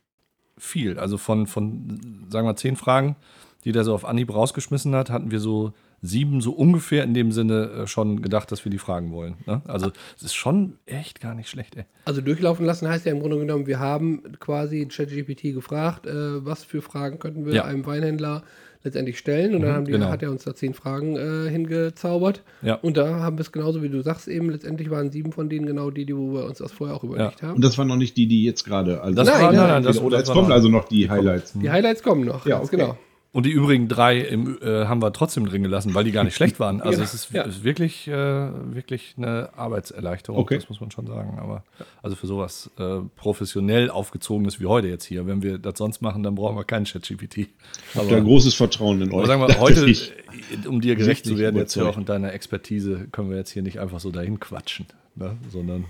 [0.57, 0.99] viel.
[0.99, 3.17] Also von, von, sagen wir, zehn Fragen,
[3.65, 7.31] die der so auf Anhieb rausgeschmissen hat, hatten wir so sieben, so ungefähr in dem
[7.33, 9.37] Sinne äh, schon gedacht, dass wir die fragen wollen.
[9.47, 9.63] Ne?
[9.67, 11.85] Also, es ist schon echt gar nicht schlecht, ey.
[12.05, 16.65] Also durchlaufen lassen heißt ja im Grunde genommen, wir haben quasi ChatGPT gefragt, äh, was
[16.65, 17.65] für Fragen könnten wir Ja.
[17.65, 18.43] einem Weinhändler
[18.85, 19.55] letztendlich stellen.
[19.55, 20.09] Und dann Mhm, haben die, genau.
[20.11, 22.43] hat er uns da zehn Fragen äh, hingezaubert.
[22.63, 22.75] Ja.
[22.75, 25.67] Und da haben wir es genauso wie du sagst eben, letztendlich waren sieben von denen
[25.67, 27.55] genau die, die wo wir uns das vorher auch überlegt haben.
[27.55, 29.01] Und das waren noch nicht die, die jetzt gerade.
[29.01, 31.09] Also Das Nein, war, nein, nein, nein, das, oder das jetzt kommen also noch die
[31.09, 31.53] Highlights.
[31.55, 32.45] Die Highlights kommen noch.
[32.45, 32.77] Ja, ganz okay.
[32.79, 32.99] genau.
[33.35, 36.35] Und die übrigen drei im, äh, haben wir trotzdem drin gelassen, weil die gar nicht
[36.37, 36.83] schlecht waren.
[36.83, 37.43] Also Ja, es ist, ja.
[37.45, 40.57] ist wirklich, äh, wirklich eine Arbeitserleichterung, Okay.
[40.57, 41.39] das muss man schon sagen.
[41.39, 41.65] Aber
[42.03, 46.23] also für sowas äh, professionell aufgezogenes wie heute jetzt hier, wenn wir das sonst machen,
[46.23, 47.39] dann brauchen wir keinen ChatGPT.
[47.39, 47.49] Ich
[47.95, 49.27] habe Aber, da großes Vertrauen in aber euch.
[49.29, 53.09] sagen wir, heute, äh, um dir gerecht zu werden, jetzt hier auch in deiner Expertise,
[53.13, 54.85] können wir jetzt hier nicht einfach so dahin quatschen,
[55.15, 55.39] ne?
[55.51, 55.87] sondern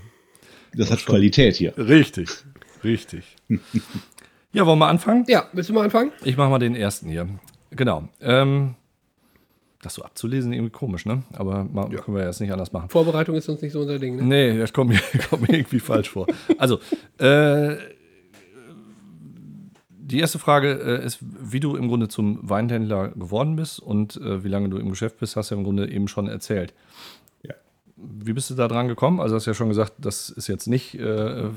[0.75, 1.77] das hat Qualität hier.
[1.77, 2.29] richtig,
[2.85, 3.35] richtig.
[4.53, 5.25] ja, wollen wir anfangen?
[5.27, 6.11] Ja, willst du mal anfangen?
[6.23, 7.27] Ich mache mal den ersten hier.
[7.71, 8.07] Genau.
[8.21, 8.75] Ähm,
[9.81, 11.23] das so abzulesen, irgendwie komisch, ne?
[11.33, 12.89] Aber mal, können wir jetzt nicht anders machen.
[12.89, 14.23] Vorbereitung ist sonst nicht so unser Ding, ne?
[14.23, 16.27] Nee, das kommt mir, kommt mir irgendwie falsch vor.
[16.57, 16.79] Also,
[17.17, 17.75] äh,
[20.05, 24.43] die erste Frage äh, ist, wie du im Grunde zum Weinhändler geworden bist und äh,
[24.43, 26.73] wie lange du im Geschäft bist, hast du im Grunde eben schon erzählt.
[27.41, 27.55] Ja.
[27.95, 29.19] Wie bist du da dran gekommen?
[29.19, 31.49] Also, hast ja schon gesagt, das ist jetzt nicht äh,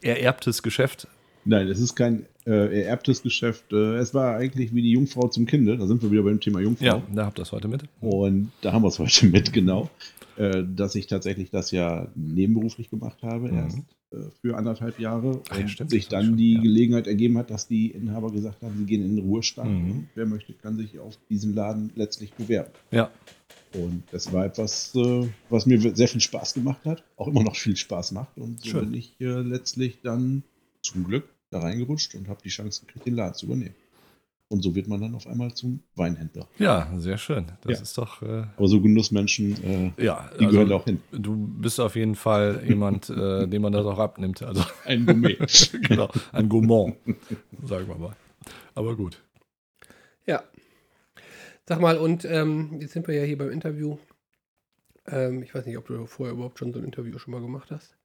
[0.00, 1.08] ererbtes Geschäft.
[1.44, 3.72] Nein, es ist kein äh, ererbtes Geschäft.
[3.72, 5.76] Äh, es war eigentlich wie die Jungfrau zum Kinde.
[5.76, 6.84] Da sind wir wieder beim Thema Jungfrau.
[6.84, 7.84] Ja, da habt ihr das heute mit.
[8.00, 9.90] Und da haben wir es heute mit, genau.
[10.36, 13.56] Äh, dass ich tatsächlich das ja nebenberuflich gemacht habe, Mhm.
[13.58, 13.78] erst
[14.10, 15.42] äh, für anderthalb Jahre.
[15.50, 16.60] Ach ja, und stimmt, sich dann schon, die ja.
[16.60, 19.70] Gelegenheit ergeben hat, dass die Inhaber gesagt haben, sie gehen in den Ruhestand.
[19.70, 19.90] Mhm.
[19.90, 22.70] Und wer möchte, kann sich auf diesen Laden letztlich bewerben.
[22.90, 23.10] Ja,
[23.74, 27.54] Und das war etwas, äh, was mir sehr viel Spaß gemacht hat, auch immer noch
[27.56, 28.36] viel Spaß macht.
[28.36, 28.90] Und so Schön.
[28.90, 30.42] bin ich äh, letztlich dann
[30.82, 33.74] zum Glück da reingerutscht und habe die Chance gekriegt, den Laden zu übernehmen.
[34.48, 36.46] Und so wird man dann auf einmal zum Weinhändler.
[36.58, 37.46] ja, sehr schön.
[37.62, 37.82] Das Ja.
[37.82, 38.20] ist doch.
[38.22, 41.00] Äh, Aber so Genussmenschen, äh, ja, die also- gehören auch hin.
[41.12, 44.42] Du bist auf jeden Fall jemand, äh, dem man das auch abnimmt.
[44.42, 45.38] Also, Ein Gourmet.
[45.88, 46.96] genau, ein Gourmand,
[47.64, 48.16] sagen wir mal.
[48.74, 49.22] Aber gut.
[50.26, 50.42] Ja.
[51.66, 53.96] Sag mal, und ähm, jetzt sind wir ja hier beim Interview.
[55.06, 57.70] Ähm, ich weiß nicht, ob du vorher überhaupt schon so ein Interview schon mal gemacht
[57.70, 57.96] hast.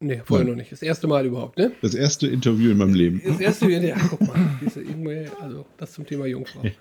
[0.00, 0.52] Nee, vorher Nein.
[0.54, 0.72] noch nicht.
[0.72, 1.72] Das erste Mal überhaupt, ne?
[1.82, 3.20] Das erste Interview in meinem Leben.
[3.24, 6.62] Das erste, ja, guck mal, diese irgendwie, also das zum Thema Jungfrau.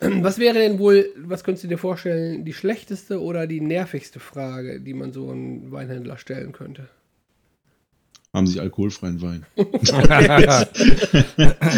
[0.00, 4.80] Was wäre denn wohl, was könntest du dir vorstellen, die schlechteste oder die nervigste Frage,
[4.80, 6.88] die man so einem Weinhändler stellen könnte?
[8.32, 9.44] Haben sie alkoholfreien Wein?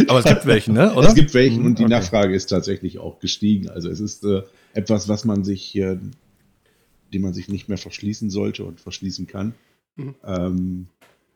[0.08, 0.92] Aber es gibt welche, ne?
[0.94, 1.08] Oder?
[1.08, 1.94] Es gibt welchen und die Okay.
[1.94, 3.70] Nachfrage ist tatsächlich auch gestiegen.
[3.70, 4.42] Also es ist äh,
[4.74, 5.96] etwas, was man sich, äh,
[7.14, 9.54] dem man sich nicht mehr verschließen sollte und verschließen kann.
[9.96, 10.14] Mhm.
[10.24, 10.86] Ähm,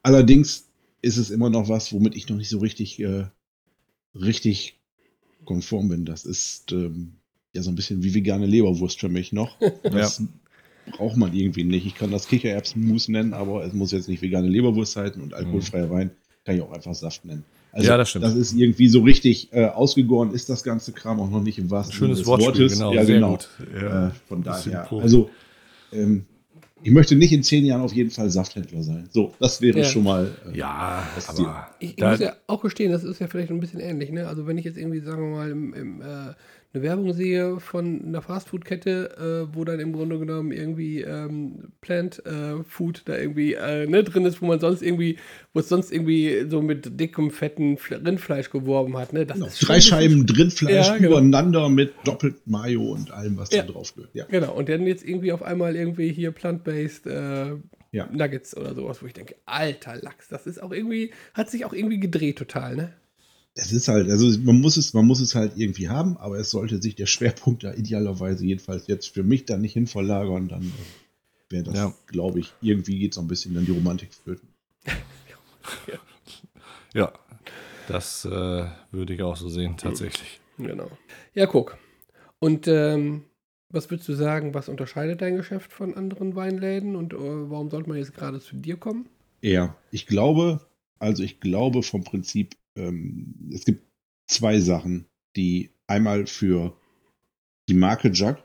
[0.03, 0.69] allerdings
[1.03, 3.27] ist es immer noch was, womit ich noch nicht so richtig, äh,
[4.15, 4.79] richtig
[5.45, 6.05] konform bin.
[6.05, 7.15] Das ist ähm,
[7.53, 9.57] ja so ein bisschen wie vegane Leberwurst für mich noch.
[9.83, 10.23] Das
[10.93, 11.87] braucht man irgendwie nicht.
[11.87, 15.91] Ich kann das Kichererbsenmus nennen, aber es muss jetzt nicht vegane Leberwurst sein und alkoholfreier
[15.91, 16.11] Wein
[16.45, 17.45] kann ich auch einfach Saft nennen.
[17.73, 18.25] Also Ja, das stimmt.
[18.25, 21.71] Das ist irgendwie so richtig äh, ausgegoren, ist das ganze Kram auch noch nicht im
[21.71, 22.73] wahrsten Sinne Schönes des Wortspiel, Wortes.
[22.79, 22.93] genau.
[22.93, 23.31] Ja, sehr genau.
[23.31, 23.49] gut.
[23.75, 24.09] Ja.
[24.09, 24.93] Äh, von daher.
[24.93, 25.31] Also,
[25.93, 26.27] ähm,
[26.85, 29.09] ich möchte nicht in zehn Jahren auf jeden Fall Safthändler sein.
[29.11, 29.85] So, das wäre Ja.
[29.85, 30.31] schon mal.
[30.53, 33.59] Äh, ja, Das aber Ich, ich muss ja auch gestehen, das ist ja vielleicht ein
[33.59, 34.29] bisschen ähnlich, ne?
[34.29, 36.35] Also wenn ich jetzt irgendwie, sagen wir mal, im, im, äh,
[36.75, 42.21] eine Werbung sehe von einer Fastfood-Kette, äh, wo dann im Grunde genommen irgendwie ähm, Plant
[42.27, 45.19] äh, Food da irgendwie äh, ne, drin ist, wo man sonst irgendwie,
[45.53, 49.25] wo es sonst irgendwie so mit dickem, fetten Fle- Rindfleisch geworben hat, ne?
[49.25, 49.49] Das Genau.
[49.61, 51.11] Drei Scheiben Rindfleisch Ja, genau.
[51.11, 53.63] übereinander mit doppelt Mayo und allem, was Ja.
[53.63, 54.11] da drauf gehört.
[54.15, 54.25] Ja.
[54.29, 57.53] Genau, und dann jetzt irgendwie auf einmal irgendwie hier plant-based äh,
[57.93, 58.09] Ja.
[58.13, 61.73] Nuggets oder sowas, wo ich denke, alter Lachs, das ist auch irgendwie, hat sich auch
[61.73, 62.93] irgendwie gedreht total, ne?
[63.57, 66.51] Es ist halt, also man muss es, man muss es halt irgendwie haben, aber es
[66.51, 70.63] sollte sich der Schwerpunkt da idealerweise jedenfalls jetzt für mich dann nicht hin verlagern, dann
[70.63, 71.95] äh, wäre das, Ja.
[72.07, 74.49] glaube ich, irgendwie geht so ein bisschen dann die Romantik flöten.
[76.95, 77.13] ja,
[77.89, 80.41] das äh, würde ich auch so sehen, tatsächlich.
[80.59, 80.91] Genau.
[81.35, 81.77] Ja, guck.
[82.39, 83.25] Und ähm,
[83.71, 87.89] was würdest du sagen, was unterscheidet dein Geschäft von anderen Weinläden und äh, warum sollte
[87.89, 89.09] man jetzt gerade zu dir kommen?
[89.43, 90.61] Ja, ich glaube,
[90.99, 93.87] also ich glaube vom Prinzip, ähm, es gibt
[94.27, 95.07] zwei Sachen,
[95.37, 96.77] die einmal für
[97.69, 98.39] die Marke Jug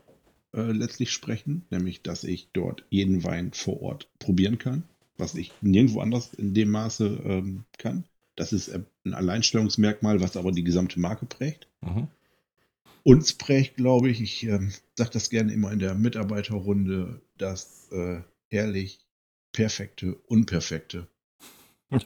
[0.53, 4.83] äh, letztlich sprechen, nämlich dass ich dort jeden Wein vor Ort probieren kann,
[5.17, 8.05] was ich nirgendwo anders in dem Maße ähm, kann.
[8.35, 11.67] Das ist äh, ein Alleinstellungsmerkmal, was aber die gesamte Marke prägt.
[11.81, 12.07] Mhm.
[13.03, 18.21] Uns prägt, glaube ich, ich ähm, sage das gerne immer in der Mitarbeiterrunde, das äh,
[18.49, 18.99] herrlich
[19.51, 21.07] perfekte, unperfekte.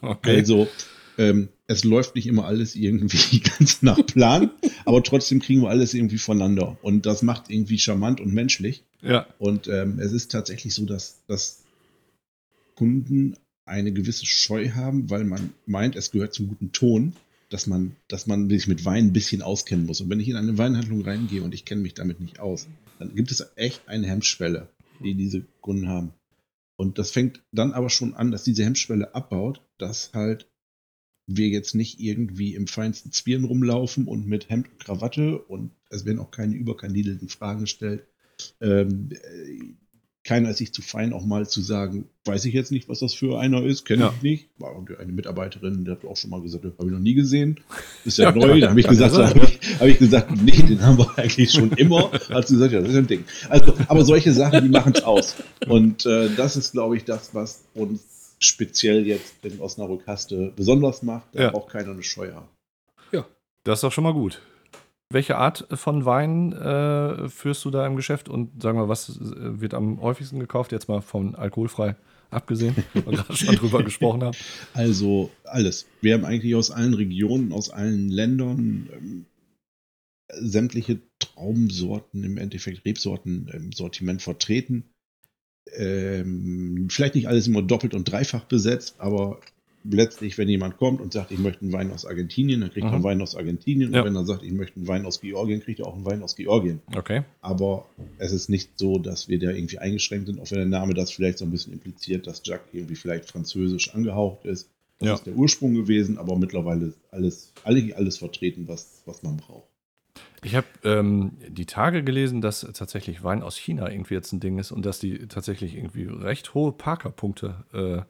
[0.01, 0.37] Okay.
[0.37, 0.69] Also,
[1.17, 4.51] ähm, es läuft nicht immer alles irgendwie ganz nach Plan,
[4.85, 6.77] aber trotzdem kriegen wir alles irgendwie voneinander.
[6.81, 8.83] Und das macht irgendwie charmant und menschlich.
[9.01, 11.63] ja, Und ähm, es ist tatsächlich so, dass, dass
[12.75, 17.13] Kunden eine gewisse Scheu haben, weil man meint, es gehört zum guten Ton,
[17.49, 20.01] dass man, dass man sich mit Wein ein bisschen auskennen muss.
[20.01, 22.67] Und wenn ich in eine Weinhandlung reingehe und ich kenne mich damit nicht aus,
[22.99, 24.67] dann gibt es echt eine Hemmschwelle,
[25.03, 26.13] die diese Kunden haben.
[26.75, 30.47] Und das fängt dann aber schon an, dass diese Hemmschwelle abbaut, dass halt
[31.27, 36.05] wir jetzt nicht irgendwie im feinsten Zwirn rumlaufen und mit Hemd und Krawatte und es
[36.05, 38.03] werden auch keine überkandidelten Fragen gestellt.
[38.59, 39.73] Ähm, äh,
[40.25, 43.13] keiner ist sich zu fein, auch mal zu sagen, weiß ich jetzt nicht, was das
[43.13, 44.13] für einer ist, kenne Ja.
[44.15, 44.49] ich nicht.
[44.57, 47.59] War eine Mitarbeiterin, die hat auch schon mal gesagt, habe ich noch nie gesehen.
[48.05, 48.61] Ist ja neu.
[48.61, 51.71] Da habe ich gesagt, habe ich, hab ich gesagt, nee, den haben wir eigentlich schon
[51.73, 52.09] immer.
[52.29, 53.25] Hat sie gesagt, ja, das ist ein Ding.
[53.49, 55.35] Also, aber solche Sachen, die machen es aus.
[55.67, 58.01] Und äh, das ist, glaube ich, das, was uns
[58.43, 61.27] speziell jetzt in Osnabrück-Haste besonders macht.
[61.33, 61.49] Da Ja.
[61.51, 62.47] braucht keiner eine Scheu haben.
[63.65, 64.41] Das ist doch schon mal gut.
[65.09, 69.61] Welche Art von Wein äh, führst du da im Geschäft und sagen wir, was äh,
[69.61, 70.73] wird am häufigsten gekauft?
[70.73, 71.95] Jetzt mal von alkoholfrei
[72.29, 74.35] abgesehen, weil wir gerade schon drüber gesprochen haben.
[74.73, 75.85] Also alles.
[76.01, 79.25] Wir haben eigentlich aus allen Regionen, aus allen Ländern ähm,
[80.33, 84.83] sämtliche Traubensorten, im Endeffekt Rebsorten im Sortiment vertreten.
[85.71, 89.39] Ähm, vielleicht nicht alles immer doppelt und dreifach besetzt, aber
[89.85, 92.89] letztlich, wenn jemand kommt und sagt, ich möchte einen Wein aus Argentinien, dann kriegt er
[92.89, 92.95] Mhm.
[92.95, 93.91] einen Wein aus Argentinien.
[93.93, 93.99] Ja.
[94.01, 96.21] Und wenn er sagt, ich möchte einen Wein aus Georgien, kriegt er auch einen Wein
[96.23, 96.79] aus Georgien.
[96.95, 97.23] Okay.
[97.41, 97.85] Aber
[98.17, 101.11] es ist nicht so, dass wir da irgendwie eingeschränkt sind, auch wenn der Name das
[101.11, 104.69] vielleicht so ein bisschen impliziert, dass Jack irgendwie vielleicht französisch angehaucht ist.
[104.99, 105.13] Das Ja.
[105.15, 109.67] ist der Ursprung gewesen, aber mittlerweile ist alles, alle, alles vertreten, was, was man braucht.
[110.43, 114.59] Ich habe ähm, die Tage gelesen, dass tatsächlich Wein aus China irgendwie jetzt ein Ding
[114.59, 118.01] ist und dass die tatsächlich irgendwie recht hohe Parker-Punkte äh,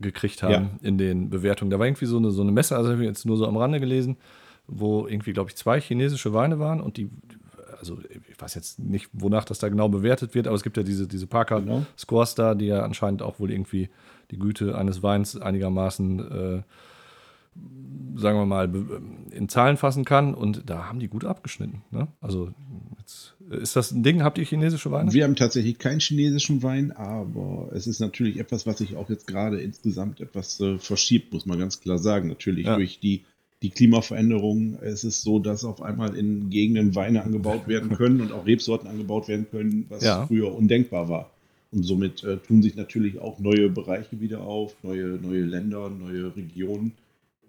[0.00, 0.52] gekriegt haben
[0.82, 0.88] Ja.
[0.88, 1.70] in den Bewertungen.
[1.70, 3.56] Da war irgendwie so eine, so eine Messe, also habe ich jetzt nur so am
[3.56, 4.16] Rande gelesen,
[4.66, 7.10] wo irgendwie, glaube ich, zwei chinesische Weine waren und die,
[7.78, 7.98] also
[8.30, 11.06] ich weiß jetzt nicht, wonach das da genau bewertet wird, aber es gibt ja diese,
[11.06, 13.90] diese Parker-Scores da, die ja anscheinend auch wohl irgendwie
[14.30, 16.18] die Güte eines Weins einigermaßen
[16.58, 16.62] äh,
[18.16, 18.70] sagen wir mal,
[19.30, 20.34] in Zahlen fassen kann.
[20.34, 21.82] Und da haben die gut abgeschnitten.
[21.90, 22.08] Ne?
[22.20, 22.50] Also,
[23.50, 24.22] ist das ein Ding?
[24.22, 25.12] Habt ihr chinesische Weine?
[25.12, 29.26] Wir haben tatsächlich keinen chinesischen Wein, aber es ist natürlich etwas, was sich auch jetzt
[29.26, 32.28] gerade insgesamt etwas äh, verschiebt, muss man ganz klar sagen.
[32.28, 32.76] Natürlich Ja.
[32.76, 33.22] durch die,
[33.62, 34.78] die Klimaveränderung.
[34.80, 38.88] Es ist so, dass auf einmal in Gegenden Weine angebaut werden können und auch Rebsorten
[38.88, 40.26] angebaut werden können, was Ja.
[40.26, 41.30] früher undenkbar war.
[41.72, 46.34] Und somit äh, tun sich natürlich auch neue Bereiche wieder auf, neue, neue Länder, neue
[46.36, 46.92] Regionen,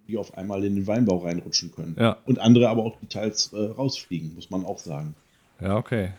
[0.08, 1.96] die auf einmal in den Weinbau reinrutschen können.
[2.00, 2.18] Ja.
[2.26, 5.16] Und andere aber auch teils äh, rausfliegen, muss man auch sagen.
[5.62, 6.12] Ja, okay.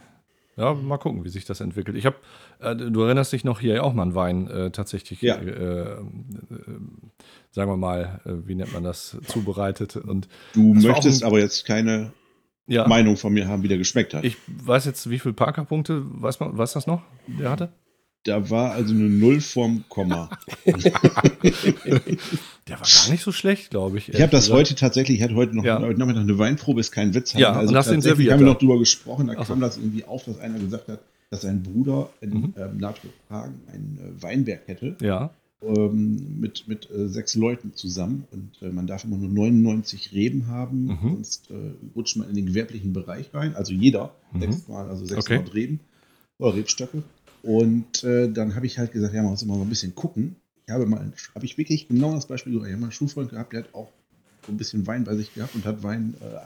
[0.56, 1.96] Ja, mal gucken, wie sich das entwickelt.
[1.96, 2.16] Ich habe,
[2.60, 5.34] äh, du erinnerst dich noch hier auch mal einen Wein äh, tatsächlich, Ja.
[5.34, 5.96] äh, äh,
[7.50, 9.96] sagen wir mal, äh, wie nennt man das, zubereitet.
[9.96, 12.12] Und Du möchtest ein- aber jetzt keine
[12.66, 14.24] ja, Meinung von mir haben, wie der geschmeckt hat.
[14.24, 17.72] ich weiß jetzt, wie viele Parker-Punkte, weiß man, weiß das noch, der hatte?
[18.24, 20.30] Da war also eine Null vorm Komma.
[22.66, 24.08] Der war gar nicht so schlecht, glaube ich.
[24.08, 25.80] Ich habe das ehrlich heute tatsächlich, ich hatte heute noch Ja.
[25.80, 27.34] heute Nachmittag eine Weinprobe, ist kein Witz.
[27.34, 29.52] Ja, und hast serviert, haben wir noch drüber gesprochen, da Ach so.
[29.52, 32.54] kam das irgendwie auf, dass einer gesagt hat, dass sein Bruder in Mhm.
[32.56, 35.02] ähm, Nordrhein-Westfalen einen äh, Weinberg hätte gesagt.
[35.02, 35.30] Ja,
[35.62, 40.46] ähm, mit, mit äh, sechs Leuten zusammen und äh, man darf immer nur 99 Reben
[40.48, 40.98] haben, Mhm.
[41.14, 41.54] sonst äh,
[41.96, 44.40] rutscht man in den gewerblichen Bereich rein, also jeder, Mhm.
[44.40, 45.14] sechsmal, also Okay.
[45.14, 45.80] 600 Reben
[46.38, 47.02] oder Rebstöcke.
[47.44, 50.36] Und äh, dann habe ich halt gesagt, ja, man muss immer so ein bisschen gucken.
[50.66, 52.68] Ich habe mal, habe ich wirklich genau das Beispiel gemacht.
[52.68, 53.92] Ich habe mal einen Schulfreund gehabt, der hat auch
[54.46, 56.38] so ein bisschen Wein bei sich gehabt und hat Wein äh,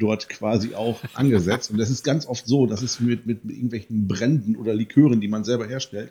[0.00, 1.70] dort quasi auch angesetzt.
[1.70, 5.28] Und das ist ganz oft so, dass es mit, mit irgendwelchen Bränden oder Likören, die
[5.28, 6.10] man selber herstellt,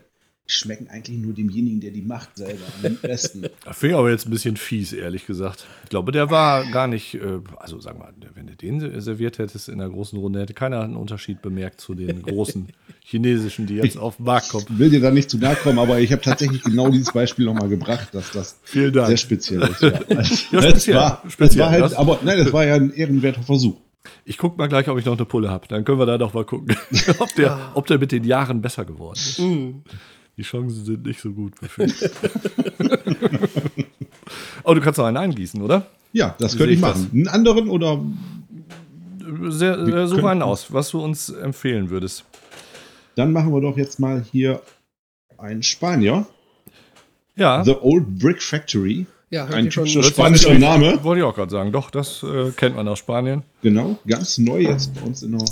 [0.51, 3.43] schmecken eigentlich nur demjenigen, der die macht, selber am besten.
[3.63, 5.65] Da finde ich aber jetzt ein bisschen fies, ehrlich gesagt.
[5.83, 9.69] Ich glaube, der war gar nicht, äh, also sag mal, wenn du den serviert hättest
[9.69, 12.67] in der großen Runde, hätte keiner einen Unterschied bemerkt zu den großen
[13.03, 14.65] chinesischen, die jetzt auf den Markt kommen.
[14.69, 17.45] Ich will dir da nicht zu nahe kommen, aber ich habe tatsächlich genau dieses Beispiel
[17.45, 19.81] nochmal gebracht, dass das sehr speziell ist.
[19.81, 19.89] Ja.
[20.09, 22.91] Ja, Das speziell, war, das speziell, war halt, das- aber nein, das war ja ein
[22.91, 23.77] ehrenwerter Versuch.
[24.25, 25.67] Ich gucke mal gleich, ob ich noch eine Pulle habe.
[25.67, 26.75] Dann können wir da doch mal gucken,
[27.19, 29.39] ob der, ob der mit den Jahren besser geworden ist.
[30.39, 31.51] Die Chancen sind nicht so gut.
[31.77, 31.77] ich.
[34.63, 35.85] oh, du kannst noch einen eingießen, oder?
[36.13, 37.09] Ja, das könnte ich machen.
[37.11, 38.01] Einen anderen oder
[39.49, 42.23] Sehr, äh, such einen aus, was du uns empfehlen würdest.
[43.15, 44.61] dann machen wir doch jetzt mal hier
[45.37, 46.25] einen Spanier.
[47.35, 49.07] Ja, The Old Brick Factory.
[49.31, 51.03] Ja, Ein typischer Das spanischer Name.
[51.03, 51.73] wollte ich auch gerade sagen.
[51.73, 53.43] Doch, das äh, kennt man aus Spanien.
[53.61, 55.45] Genau, ganz neu jetzt bei uns in der,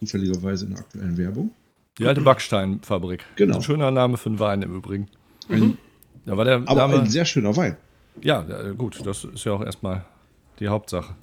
[0.00, 1.52] zufälligerweise in der aktuellen Werbung.
[1.98, 3.24] Die alte Backsteinfabrik.
[3.36, 3.56] Genau.
[3.56, 5.08] Ein schöner Name für einen Wein im Übrigen.
[5.48, 5.78] Ein,
[6.26, 7.00] Da war der aber Name.
[7.00, 7.76] ein sehr schöner Wein.
[8.22, 10.04] ja, äh, gut, das ist ja auch erstmal
[10.58, 11.14] die Hauptsache.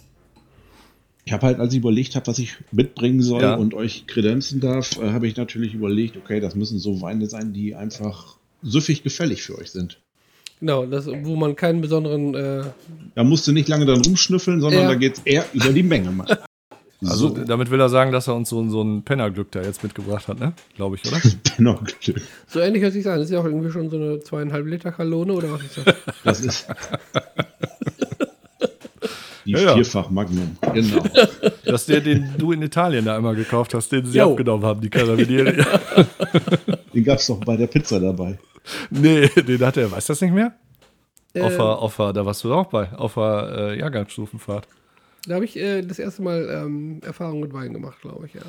[1.26, 3.56] Ich habe halt, als ich überlegt habe, was ich mitbringen soll Ja.
[3.56, 7.54] und euch kredenzen darf, äh, habe ich natürlich überlegt, okay, das müssen so Weine sein,
[7.54, 10.00] die einfach süffig gefällig für euch sind.
[10.60, 12.34] Genau, das, wo man keinen besonderen.
[12.36, 12.64] Äh,
[13.16, 14.88] Da musst du nicht lange dran rumschnüffeln, sondern Ja.
[14.90, 16.12] da geht es eher über die Menge.
[16.12, 16.28] Mann.
[17.04, 19.82] Also so, damit will er sagen, dass er uns so, so ein Pennerglück da jetzt
[19.84, 20.54] mitgebracht hat, ne?
[20.76, 21.20] Glaube ich, oder?
[21.58, 21.80] genau.
[22.48, 23.16] so ähnlich hört sich an.
[23.18, 25.96] Das ist ja auch irgendwie schon so eine zweieinhalb Liter Kalone oder was ist das?
[26.24, 26.68] Das ist.
[29.46, 30.56] Die Ja, vierfach Magnum.
[30.74, 31.04] Genau.
[31.66, 34.32] Das ist der, den du in Italien da einmal gekauft hast, den sie Jo.
[34.32, 35.64] abgenommen haben, die Carabinieri.
[36.94, 38.38] Den gab es doch bei der Pizza dabei.
[38.92, 40.54] nee, den hat er, weißt du das nicht mehr?
[41.40, 44.68] auf, Äh, der, auf der, da warst du auch bei, auf der äh, Jahrgangsstufenfahrt.
[45.28, 48.42] Da habe ich äh, das erste Mal ähm, Erfahrung mit Wein gemacht, glaube ich, ja.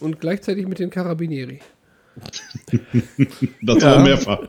[0.00, 1.60] Und gleichzeitig mit den Carabinieri.
[3.62, 3.96] Das Ja.
[3.96, 4.40] war mehrfach.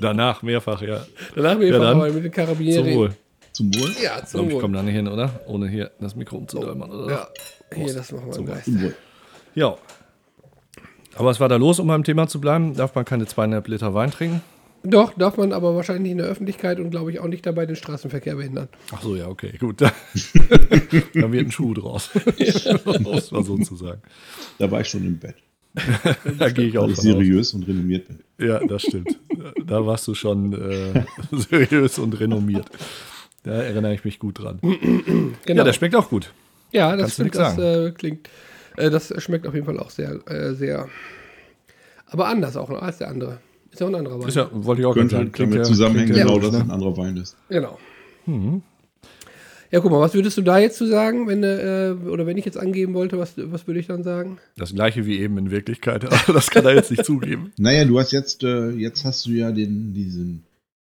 [0.00, 1.04] Danach mehrfach, ja.
[1.34, 2.92] Danach mir Ja, aber mit den Carabinieri.
[2.92, 3.10] Zum Wohl.
[3.52, 3.90] Zum Wohl?
[4.02, 4.60] Ja, Ich zum glaube, ich Wohl.
[4.62, 5.40] komme da nicht hin, oder?
[5.46, 7.10] Ohne hier das Mikro umzudäumern, oder?
[7.10, 7.28] Ja,
[7.74, 8.46] hier, das machen wir Zum.
[8.64, 8.94] Zum Wohl.
[9.54, 9.76] Ja.
[11.14, 12.74] Aber was war da los, um beim Thema zu bleiben?
[12.74, 14.42] Darf man keine zweieinhalb Liter Wein trinken?
[14.90, 17.76] Doch, darf man aber wahrscheinlich in der Öffentlichkeit und glaube ich auch nicht dabei den
[17.76, 18.68] Straßenverkehr behindern.
[18.92, 19.80] Ach so, ja, okay, gut.
[19.80, 19.92] da
[21.14, 22.10] wird ein Schuh draus.
[22.14, 24.00] um es mal so zu sagen.
[24.58, 25.36] Da war ich schon im Bett.
[26.38, 28.20] Da gehe ich auch ich seriös und renommiert bin.
[28.38, 29.18] Ja, das stimmt.
[29.66, 32.66] Da warst du schon äh, seriös und renommiert.
[33.42, 34.58] Da erinnere ich mich gut dran.
[34.60, 35.34] Genau.
[35.46, 36.32] Ja, der schmeckt auch gut.
[36.72, 38.28] Ja, das stimmt, das äh, klingt.
[38.76, 40.88] Äh, das schmeckt auf jeden Fall auch sehr, äh, sehr.
[42.06, 43.38] Aber anders auch als der andere.
[43.76, 44.28] Ist ja auch ein anderer Wein.
[44.28, 45.32] Ist ja, wollte ich auch Könnte sagen.
[45.36, 46.58] damit ja- zusammenhängen, genau, dass ne?
[46.58, 47.36] es ein anderer Wein ist.
[47.50, 47.78] Genau.
[48.24, 48.62] Mhm.
[49.70, 52.38] Ja, guck mal, was würdest du da jetzt zu sagen, wenn du, äh, oder wenn
[52.38, 54.38] ich jetzt angeben wollte, was, was würde ich dann sagen?
[54.56, 57.52] Das gleiche wie eben in Wirklichkeit, aber das kann er jetzt nicht zugeben.
[57.58, 60.44] Naja, du hast jetzt, äh, jetzt hast du ja den, diesen,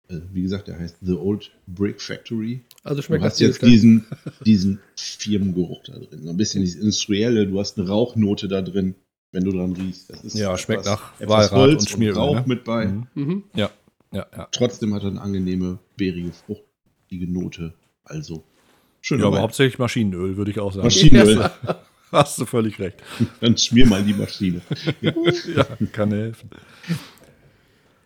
[0.08, 2.62] äh, wie gesagt, der heißt The Old Brick Factory.
[2.82, 4.06] Also Du schmeckt hast das jetzt diesen,
[4.44, 6.24] diesen Firmengeruch da drin.
[6.24, 8.96] So ein bisschen dieses Industrielle, du hast eine Rauchnote da drin,
[9.32, 10.10] wenn du dran riechst.
[10.10, 12.44] Das ist Ja, schmeckt nach etwas Walrat Holz und Schmieröl, Rauch ne?
[12.46, 12.86] mit bei.
[12.86, 13.06] Mhm.
[13.14, 13.44] Mhm.
[13.54, 13.70] Ja,
[14.12, 14.48] ja, ja.
[14.52, 17.74] Trotzdem hat er eine angenehme, beerige, fruchtige Note.
[18.04, 18.44] Also,
[19.00, 19.20] schön.
[19.20, 20.86] Ja, aber hauptsächlich Maschinenöl, würde ich auch sagen.
[20.86, 21.50] Maschinenöl.
[22.12, 23.00] Hast du völlig recht.
[23.40, 24.60] Dann schmier mal die Maschine.
[25.00, 25.12] Ja.
[25.54, 26.50] Ja, kann helfen.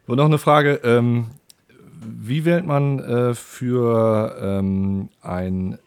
[0.07, 0.81] Und noch eine Frage.
[0.85, 1.29] Ähm,
[2.03, 5.79] wie wählt man äh, für ähm, ein,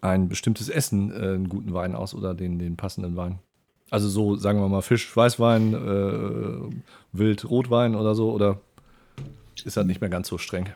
[0.00, 3.38] ein bestimmtes Essen äh, einen guten Wein aus oder den, den passenden Wein?
[3.90, 6.76] Also so, sagen wir mal, Fisch, Weißwein, äh,
[7.12, 8.60] Wild, Rotwein oder so, oder
[9.64, 10.68] ist das nicht mehr ganz so streng?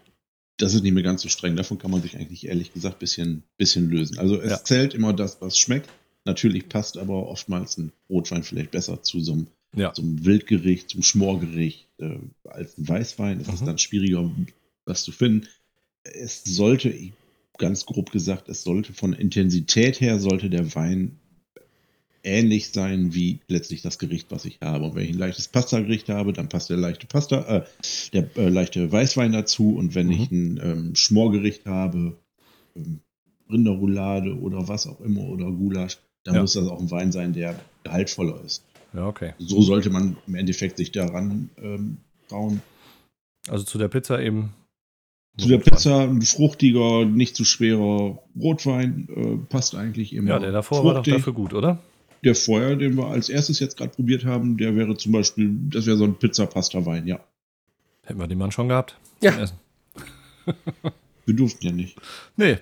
[0.59, 1.57] Das ist nicht mehr ganz so streng.
[1.57, 4.19] Davon kann man sich eigentlich ehrlich gesagt ein bisschen, bisschen lösen.
[4.19, 4.65] Also es Ja.
[4.65, 5.89] zählt immer das, was schmeckt.
[6.27, 9.47] Natürlich passt aber oftmals ein Rotwein vielleicht besser zu so einem,
[9.77, 9.93] Ja.
[9.93, 13.41] zum Wildgericht, zum Schmorgericht äh, als ein Weißwein.
[13.41, 13.67] Es ist Mhm.
[13.67, 14.31] dann schwieriger,
[14.87, 15.49] was zu finden.
[16.05, 16.95] Es sollte,
[17.59, 21.19] ganz grob gesagt, es sollte von Intensität her, sollte der Wein
[22.25, 24.87] ähnlich sein wie letztlich das Gericht, was ich habe.
[24.87, 27.65] Und wenn ich ein leichtes Pasta-Gericht habe, dann passt der leichte Pasta, äh,
[28.13, 29.77] der äh, leichte Weißwein dazu.
[29.77, 30.13] Und wenn Mhm.
[30.13, 32.17] ich ein ähm, Schmorgericht habe,
[32.75, 33.01] ähm,
[33.51, 36.41] Rinderroulade oder was auch immer oder Gulasch, dann Ja.
[36.41, 38.65] muss das auch ein Wein sein, der gehaltvoller ist.
[38.95, 39.35] Ja, okay.
[39.39, 42.63] So sollte man im Endeffekt sich daran ähm, trauen.
[43.49, 44.55] Also zu der Pizza eben.
[45.37, 45.59] Zu der.
[45.59, 50.31] Pizza ein fruchtiger, nicht zu schwerer Rotwein äh, passt eigentlich immer.
[50.31, 51.15] Ja, der davor war doch fruchtig.
[51.15, 51.83] dafür gut, oder?
[52.25, 55.87] Der vorher, den wir als erstes jetzt gerade probiert haben, der wäre zum Beispiel, das
[55.87, 57.21] wäre so ein Pizza-Pasta-Wein, ja.
[58.05, 58.99] Hätten wir den Mann schon gehabt.
[59.21, 59.33] Ja.
[59.33, 59.59] Zum Essen.
[61.27, 61.97] Wir durften ja nicht.
[62.37, 62.59] Nee,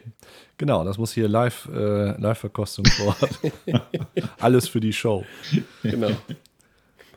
[0.56, 3.40] genau, das muss hier live, äh, Live-Verkostung vor Ort.
[4.38, 5.24] Alles für die Show.
[5.82, 6.12] Genau.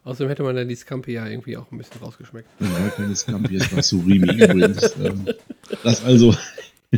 [0.04, 2.48] Außerdem hätte man dann die Scampi ja irgendwie auch ein bisschen rausgeschmeckt.
[2.60, 4.96] Ja, keine Scampi, es war Surimi übrigens.
[5.04, 5.28] Ähm,
[5.84, 6.36] das also,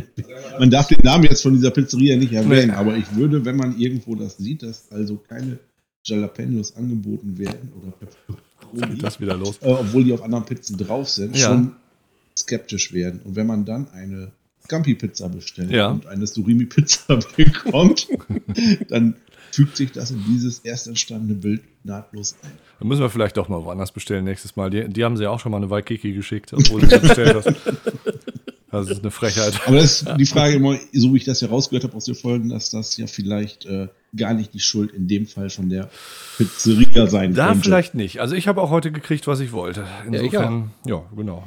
[0.58, 3.78] man darf den Namen jetzt von dieser Pizzeria nicht erwähnen, aber ich würde, wenn man
[3.78, 5.58] irgendwo das sieht, dass also keine
[6.04, 9.58] Jalapenos angeboten werden oder Pepperoni, Das wieder los.
[9.62, 11.48] äh, obwohl die auf anderen Pizzen drauf sind, Ja.
[11.48, 11.72] schon
[12.36, 13.20] skeptisch werden.
[13.24, 14.30] Und wenn man dann eine
[14.64, 15.88] Scampi-Pizza bestellt Ja.
[15.88, 18.08] und eine Surimi-Pizza bekommt,
[18.88, 19.16] dann
[19.50, 22.50] fügt sich das in dieses erst entstandene Bild nahtlos ein.
[22.78, 24.70] Dann müssen wir vielleicht doch mal woanders bestellen nächstes Mal.
[24.70, 27.34] Die, die haben sie ja auch schon mal eine Waikiki geschickt, obwohl du sie bestellt
[27.34, 27.46] hast.
[28.70, 29.60] Das ist eine Frechheit.
[29.66, 32.14] Aber das ist die Frage immer, so wie ich das ja rausgehört habe aus den
[32.14, 35.88] Folgen, dass das ja vielleicht äh, gar nicht die Schuld in dem Fall von der
[36.36, 37.64] Pizzeria sein Da könnte.
[37.64, 38.20] vielleicht nicht.
[38.20, 39.86] Also ich habe auch heute gekriegt, was ich wollte.
[40.06, 41.44] ich Insofern, ja, genau.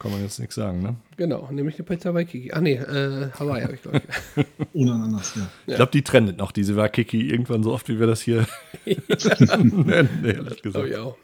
[0.00, 0.96] Kann man jetzt nichts sagen, ne?
[1.16, 2.52] Genau, nämlich eine Pizza Waikiki.
[2.52, 4.02] Ah, nee, äh, Hawaii habe ich, glaube
[4.36, 4.44] ich.
[4.74, 5.48] Ohne Ananas, ja.
[5.68, 8.46] Ich glaube, die trendet noch, diese Waikiki, irgendwann so oft, wie wir das hier
[8.84, 10.96] nennen, ehrlich Glaube ich gesagt.
[10.96, 11.16] auch.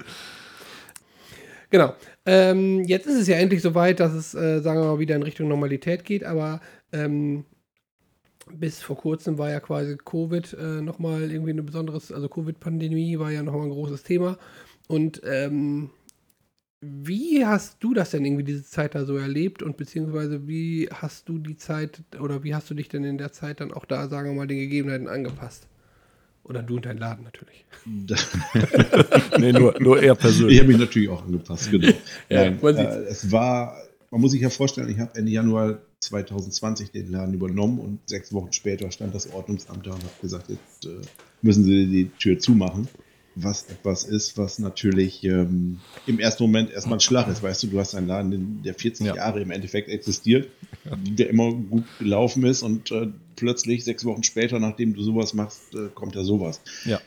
[1.70, 1.94] Genau.
[2.26, 5.22] Ähm, jetzt ist es ja endlich soweit, dass es, äh, sagen wir mal, wieder in
[5.22, 6.61] Richtung Normalität geht, aber
[6.92, 7.44] ähm,
[8.52, 13.30] bis vor kurzem war ja quasi Covid äh, nochmal irgendwie ein besonderes, also Covid-Pandemie war
[13.30, 14.38] ja nochmal ein großes Thema.
[14.88, 15.90] Und ähm,
[16.83, 21.28] wie hast du das denn irgendwie diese Zeit da so erlebt und beziehungsweise wie hast
[21.28, 24.09] du die Zeit oder wie hast du dich denn in der Zeit dann auch da,
[24.09, 25.69] sagen wir mal, den Gegebenheiten angepasst?
[26.44, 27.64] Oder du und dein Laden natürlich.
[29.38, 30.59] Nee, nur, nur er Ich persönlich.
[30.59, 31.88] habe mich natürlich auch angepasst, genau.
[32.29, 33.76] Ja, Nein, man äh, es war,
[34.11, 38.33] man muss sich ja vorstellen, ich habe Ende Januar 2020 den Laden übernommen und sechs
[38.33, 41.00] Wochen später stand das Ordnungsamt da und hat gesagt, jetzt äh,
[41.42, 42.88] müssen sie die Tür zumachen.
[43.36, 47.42] Was etwas ist, was natürlich ähm, im ersten Moment erstmal ein Schlag ist.
[47.42, 49.16] Weißt du, du hast einen Laden, der 40 Ja.
[49.16, 50.48] Jahre im Endeffekt existiert,
[50.84, 55.74] der immer gut gelaufen ist und äh, plötzlich sechs Wochen später, nachdem du sowas machst,
[55.74, 56.60] äh, kommt da sowas.
[56.84, 57.00] Ja.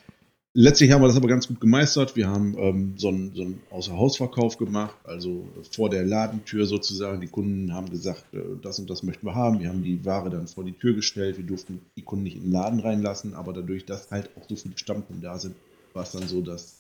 [0.56, 2.16] Letztlich haben wir das aber ganz gut gemeistert.
[2.16, 7.22] Wir haben ähm, so einen, so einen Außerhausverkauf gemacht, also vor der Ladentür sozusagen.
[7.22, 9.60] Die Kunden haben gesagt, äh, das und das möchten wir haben.
[9.60, 11.38] Wir haben die Ware dann vor die Tür gestellt.
[11.38, 14.56] Wir durften die Kunden nicht in den Laden reinlassen, aber dadurch, dass halt auch so
[14.56, 15.56] viele Stammkunden da sind,
[15.94, 16.80] war es dann so, dass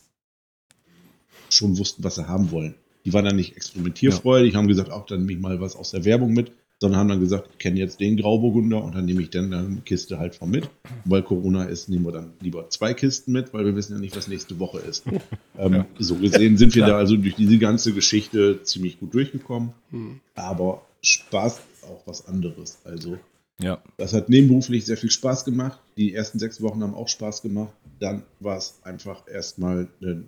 [1.49, 2.75] schon wussten, was sie haben wollen.
[3.05, 6.05] Die waren dann nicht experimentierfreudig, haben gesagt, auch dann nehme ich mal was aus der
[6.05, 9.29] Werbung mit, sondern haben dann gesagt, ich kenne jetzt den Grauburgunder und dann nehme ich
[9.29, 10.69] dann eine Kiste halt von mit.
[11.05, 14.15] Weil Corona ist, nehmen wir dann lieber zwei Kisten mit, weil wir wissen ja nicht,
[14.15, 15.05] was nächste Woche ist.
[15.57, 15.85] ähm, Ja.
[15.99, 16.87] So gesehen sind wir Ja.
[16.89, 19.73] da also durch diese ganze Geschichte ziemlich gut durchgekommen.
[19.91, 20.19] Hm.
[20.35, 22.79] Aber Spaß ist auch was anderes.
[22.85, 23.17] Also
[23.61, 23.81] Ja.
[23.97, 25.79] das hat nebenberuflich sehr viel Spaß gemacht.
[25.97, 27.73] Die ersten sechs Wochen haben auch Spaß gemacht.
[28.03, 30.27] Dann war es einfach erstmal, ein,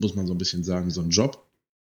[0.00, 1.46] muss man so ein bisschen sagen, so ein Job,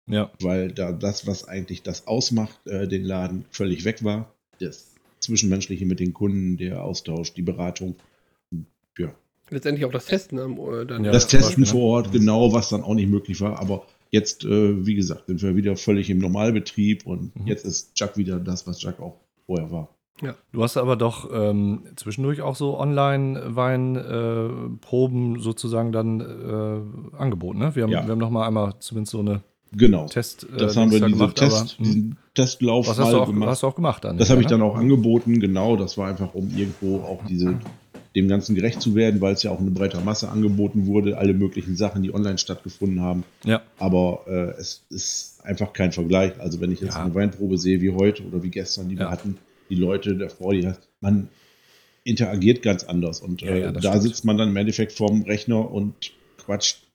[0.08, 0.32] Ja.
[0.40, 4.34] weil da das, was eigentlich das ausmacht, äh, den Laden völlig weg war.
[4.60, 7.96] Das Zwischenmenschliche mit den Kunden, der Austausch, die Beratung.
[8.96, 9.14] Ja,
[9.50, 11.04] Letztendlich auch das Testen am äh, dann.
[11.04, 12.18] Ja, das Testen Beispiel, vor Ort, ne?
[12.20, 13.60] genau, was dann auch nicht möglich war.
[13.60, 17.46] Aber jetzt, äh, wie gesagt, sind wir wieder völlig im Normalbetrieb und Mhm.
[17.46, 19.94] jetzt ist Jack wieder das, was Jack auch vorher war.
[20.52, 27.74] Du hast aber doch ähm, zwischendurch auch so Online-Weinproben sozusagen dann äh, angeboten, ne?
[27.74, 28.04] Wir haben, Ja.
[28.04, 29.40] wir haben noch mal einmal zumindest so eine
[29.76, 30.06] Genau.
[30.06, 30.44] Test.
[30.44, 31.84] äh, Das haben wir da diese gemacht, Test, aber, hm.
[31.84, 33.50] diesen Testlauf was hast du, auch, gemacht.
[33.50, 34.16] hast du auch gemacht dann?
[34.16, 34.50] Das habe ich ne?
[34.50, 35.74] dann auch angeboten, genau.
[35.76, 37.58] Das war einfach, um irgendwo auch diese,
[38.14, 41.34] dem Ganzen gerecht zu werden, weil es ja auch eine breite Masse angeboten wurde, alle
[41.34, 43.24] möglichen Sachen, die online stattgefunden haben.
[43.44, 46.38] Ja, Aber äh, es ist einfach kein Vergleich.
[46.38, 47.02] Also wenn ich jetzt Ja.
[47.02, 49.00] eine Weinprobe sehe wie heute oder wie gestern, die Ja.
[49.06, 49.38] wir hatten,
[49.74, 51.28] die Leute davor, die man
[52.04, 53.20] interagiert ganz anders.
[53.20, 54.02] Und Ja, äh, ja, da stimmt.
[54.02, 56.86] sitzt man dann im Endeffekt vorm Rechner und quatscht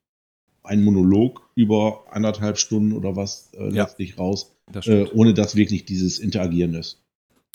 [0.63, 3.83] einen Monolog über anderthalb Stunden oder was äh, Ja.
[3.83, 7.01] letztlich raus, das äh, ohne dass wirklich dieses Interagieren ist.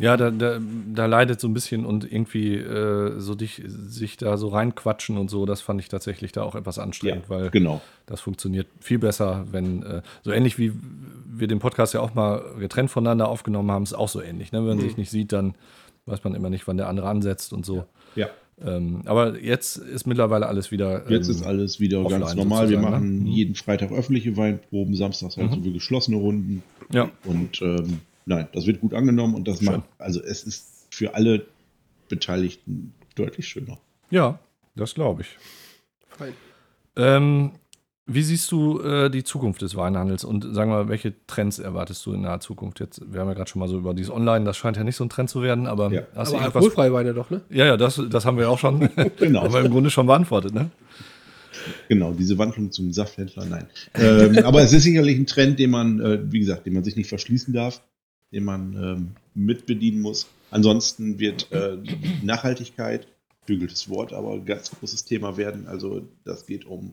[0.00, 0.58] Ja, da, da,
[0.92, 5.30] da leidet so ein bisschen und irgendwie äh, so dich, sich da so reinquatschen und
[5.30, 7.80] so, das fand ich tatsächlich da auch etwas anstrengend, weil Genau.
[8.06, 10.72] das funktioniert viel besser, wenn, äh, so ähnlich wie
[11.36, 14.50] wir den Podcast ja auch mal getrennt voneinander aufgenommen haben, ist auch so ähnlich.
[14.52, 14.58] Ne?
[14.60, 14.82] Wenn man Mhm.
[14.82, 15.54] sich nicht sieht, dann
[16.06, 17.84] weiß man immer nicht, wann der andere ansetzt und so.
[18.16, 18.28] Ja.
[18.64, 21.10] Ähm, aber jetzt ist mittlerweile alles wieder.
[21.10, 22.68] Jetzt ähm, ist alles wieder offline ganz normal.
[22.68, 23.30] Wir sozusagen, machen ne?
[23.30, 25.54] Jeden Freitag öffentliche Weinproben, samstags halt Mhm.
[25.54, 26.62] so wie geschlossene Runden.
[26.92, 29.66] Ja, Und ähm, nein, das wird gut angenommen und das Schön.
[29.66, 31.46] macht, also es ist für alle
[32.08, 33.78] Beteiligten deutlich schöner.
[34.10, 34.38] ja,
[34.76, 35.28] das glaube ich.
[36.08, 36.32] Fein.
[36.96, 37.52] Ähm,
[38.06, 42.12] wie siehst du äh, die Zukunft des Weinhandels und sagen wir, welche Trends erwartest du
[42.12, 42.78] in naher Zukunft?
[42.80, 44.96] Jetzt, wir haben ja gerade schon mal so über dieses Online, das scheint ja nicht
[44.96, 46.02] so ein Trend zu werden, aber Ja.
[46.14, 46.44] hast du Aber irgendwas?
[46.56, 47.40] alkoholfreie Weine doch, ne?
[47.50, 49.42] Ja, ja, das, das haben wir auch schon, Genau.
[49.42, 50.70] haben wir im Grunde schon beantwortet, ne?
[51.88, 53.66] Genau, diese Wandlung zum Safthändler, nein.
[53.94, 56.96] ähm, aber es ist sicherlich ein Trend, den man, äh, wie gesagt, den man sich
[56.96, 57.80] nicht verschließen darf,
[58.34, 60.26] den man ähm, mitbedienen muss.
[60.50, 63.06] Ansonsten wird äh, die Nachhaltigkeit,
[63.46, 65.66] bügeltes Wort, aber ein ganz großes Thema werden.
[65.68, 66.92] Also das geht um,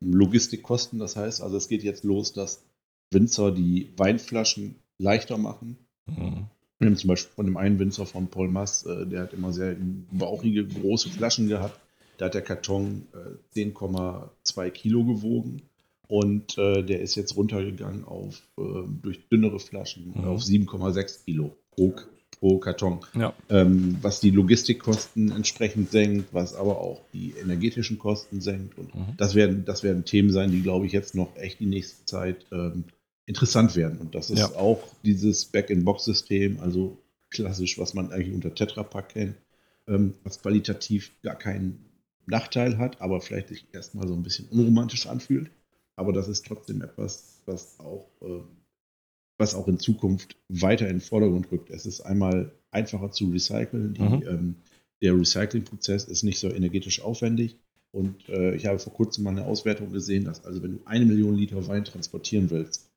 [0.00, 0.98] um Logistikkosten.
[0.98, 2.62] Das heißt, also es geht jetzt los, dass
[3.10, 5.76] Winzer die Weinflaschen leichter machen.
[6.06, 6.46] Mhm.
[6.78, 9.52] Wir haben zum Beispiel von dem einen Winzer von Paul Mass, äh, der hat immer
[9.52, 9.76] sehr
[10.10, 11.78] bauchige, große Flaschen gehabt.
[12.16, 13.06] Da hat der Karton
[13.54, 15.62] äh, 10,2 Kilo gewogen.
[16.10, 18.62] Und äh, der ist jetzt runtergegangen auf äh,
[19.00, 20.24] durch dünnere Flaschen Mhm.
[20.24, 21.94] auf 7,6 Kilo pro,
[22.40, 22.98] pro Karton.
[23.14, 28.76] Ja, Ähm, was die Logistikkosten entsprechend senkt, was aber auch die energetischen Kosten senkt.
[28.76, 29.14] Und Mhm.
[29.18, 32.44] das, werden, das werden Themen sein, die, glaube ich, jetzt noch echt die nächste Zeit
[32.50, 32.82] ähm,
[33.26, 33.98] interessant werden.
[33.98, 34.56] Und das ist Ja.
[34.56, 36.98] auch dieses Back-in-Box-System, also
[37.30, 39.36] klassisch, was man eigentlich unter Tetra Pak kennt,
[39.86, 41.84] ähm, was qualitativ gar keinen
[42.26, 45.50] Nachteil hat, aber vielleicht sich erstmal so ein bisschen unromantisch anfühlt.
[46.00, 48.44] Aber das ist trotzdem etwas, was auch, ähm,
[49.38, 51.68] was auch in Zukunft weiter in den Vordergrund rückt.
[51.68, 53.92] Es ist einmal einfacher zu recyceln.
[53.92, 54.22] Die, Mhm.
[54.26, 54.54] ähm,
[55.02, 57.58] der Recyclingprozess ist nicht so energetisch aufwendig.
[57.92, 61.04] Und äh, ich habe vor kurzem mal eine Auswertung gesehen, dass also wenn du eine
[61.04, 62.90] Million Liter Wein transportieren willst,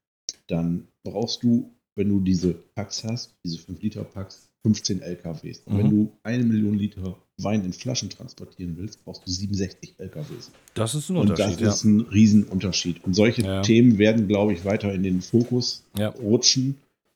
[0.48, 5.62] dann brauchst du, wenn du diese Packs hast, diese 5 Liter Packs, 15 LKWs.
[5.66, 5.90] Und wenn Mhm.
[5.92, 10.52] du eine Million Liter Wein in Flaschen transportieren willst, brauchst du 67 LKWs.
[10.76, 13.04] das ist ein Und Unterschied, das ist ein Riesenunterschied.
[13.04, 13.62] Und solche Ja.
[13.62, 16.10] Themen werden, glaube ich, weiter in den Fokus ja.
[16.10, 16.76] rutschen,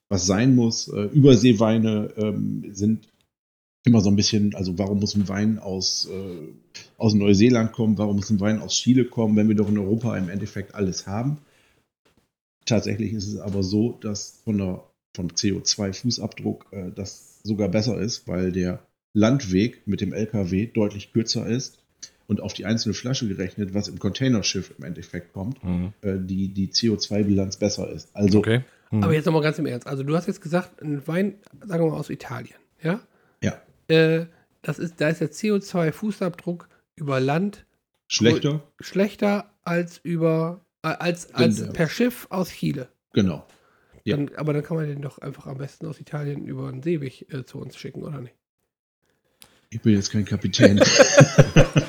[0.09, 0.87] was sein muss.
[0.89, 3.07] Äh, Überseeweine ähm, sind
[3.85, 6.47] immer so ein bisschen, also warum muss ein Wein aus, äh,
[6.97, 10.17] aus Neuseeland kommen, warum muss ein Wein aus Chile kommen, wenn wir doch in Europa
[10.17, 11.37] im Endeffekt alles haben.
[12.67, 14.83] Tatsächlich ist es aber so, dass von der
[15.15, 21.47] vom CO2-Fußabdruck äh, das sogar besser ist, weil der Landweg mit dem LKW deutlich kürzer
[21.47, 21.79] ist
[22.27, 25.93] und auf die einzelne Flasche gerechnet, was im Containerschiff im Endeffekt kommt, Mhm.
[26.01, 28.09] äh, die, die CO2-Bilanz besser ist.
[28.13, 28.63] Also, Okay.
[28.91, 29.03] Mhm.
[29.03, 29.87] Aber jetzt nochmal ganz im Ernst.
[29.87, 33.01] Also du hast jetzt gesagt, ein Wein, sagen wir mal aus Italien, ja?
[33.41, 34.27] ja, Äh,
[34.61, 37.65] das ist, da ist der CO2-Fußabdruck über Land
[38.07, 41.73] schlechter, schlechter als über als, als Rinder.
[41.73, 42.87] per Schiff aus Chile.
[43.13, 43.45] genau.
[44.03, 44.15] Ja.
[44.15, 47.25] Dann, aber dann kann man den doch einfach am besten aus Italien über den Seeweg
[47.33, 48.35] äh, zu uns schicken, oder nicht?
[49.69, 50.79] Ich bin jetzt kein Kapitän.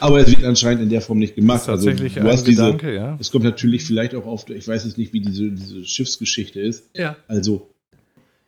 [0.00, 1.60] Aber es wird anscheinend in der Form nicht Das gemacht.
[1.60, 3.16] ist tatsächlich also, du ein hast diese, Gedanke, ja.
[3.18, 6.90] Es kommt natürlich vielleicht auch auf, ich weiß jetzt nicht, wie diese, diese Schiffsgeschichte ist.
[6.94, 7.16] Ja.
[7.26, 7.70] Also,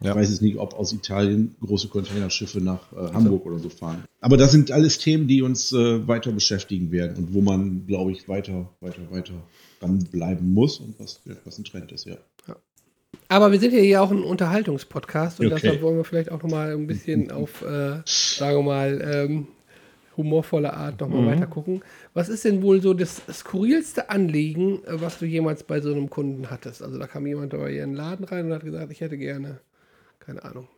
[0.02, 0.10] Ja.
[0.10, 4.04] ich weiß jetzt nicht, ob aus Italien große Containerschiffe nach äh, Hamburg oder so fahren.
[4.20, 8.12] Aber das sind alles Themen, die uns äh, weiter beschäftigen werden und wo man, glaube
[8.12, 9.34] ich, weiter, weiter, weiter
[9.80, 12.16] dranbleiben muss und was, was ein Trend ist, ja.
[13.28, 15.54] Aber wir sind ja hier auch ein Unterhaltungspodcast und Okay.
[15.56, 19.46] deshalb wollen wir vielleicht auch nochmal ein bisschen auf, äh, sagen wir mal, ähm,
[20.16, 21.26] humorvolle Art nochmal Mhm.
[21.26, 21.82] weiter gucken.
[22.12, 26.10] Was ist denn wohl so das skurrilste Anliegen, äh, was du jemals bei so einem
[26.10, 26.82] Kunden hattest?
[26.82, 29.60] Also da kam jemand bei ihren Laden rein und hat gesagt, ich hätte gerne,
[30.30, 30.68] keine Ahnung.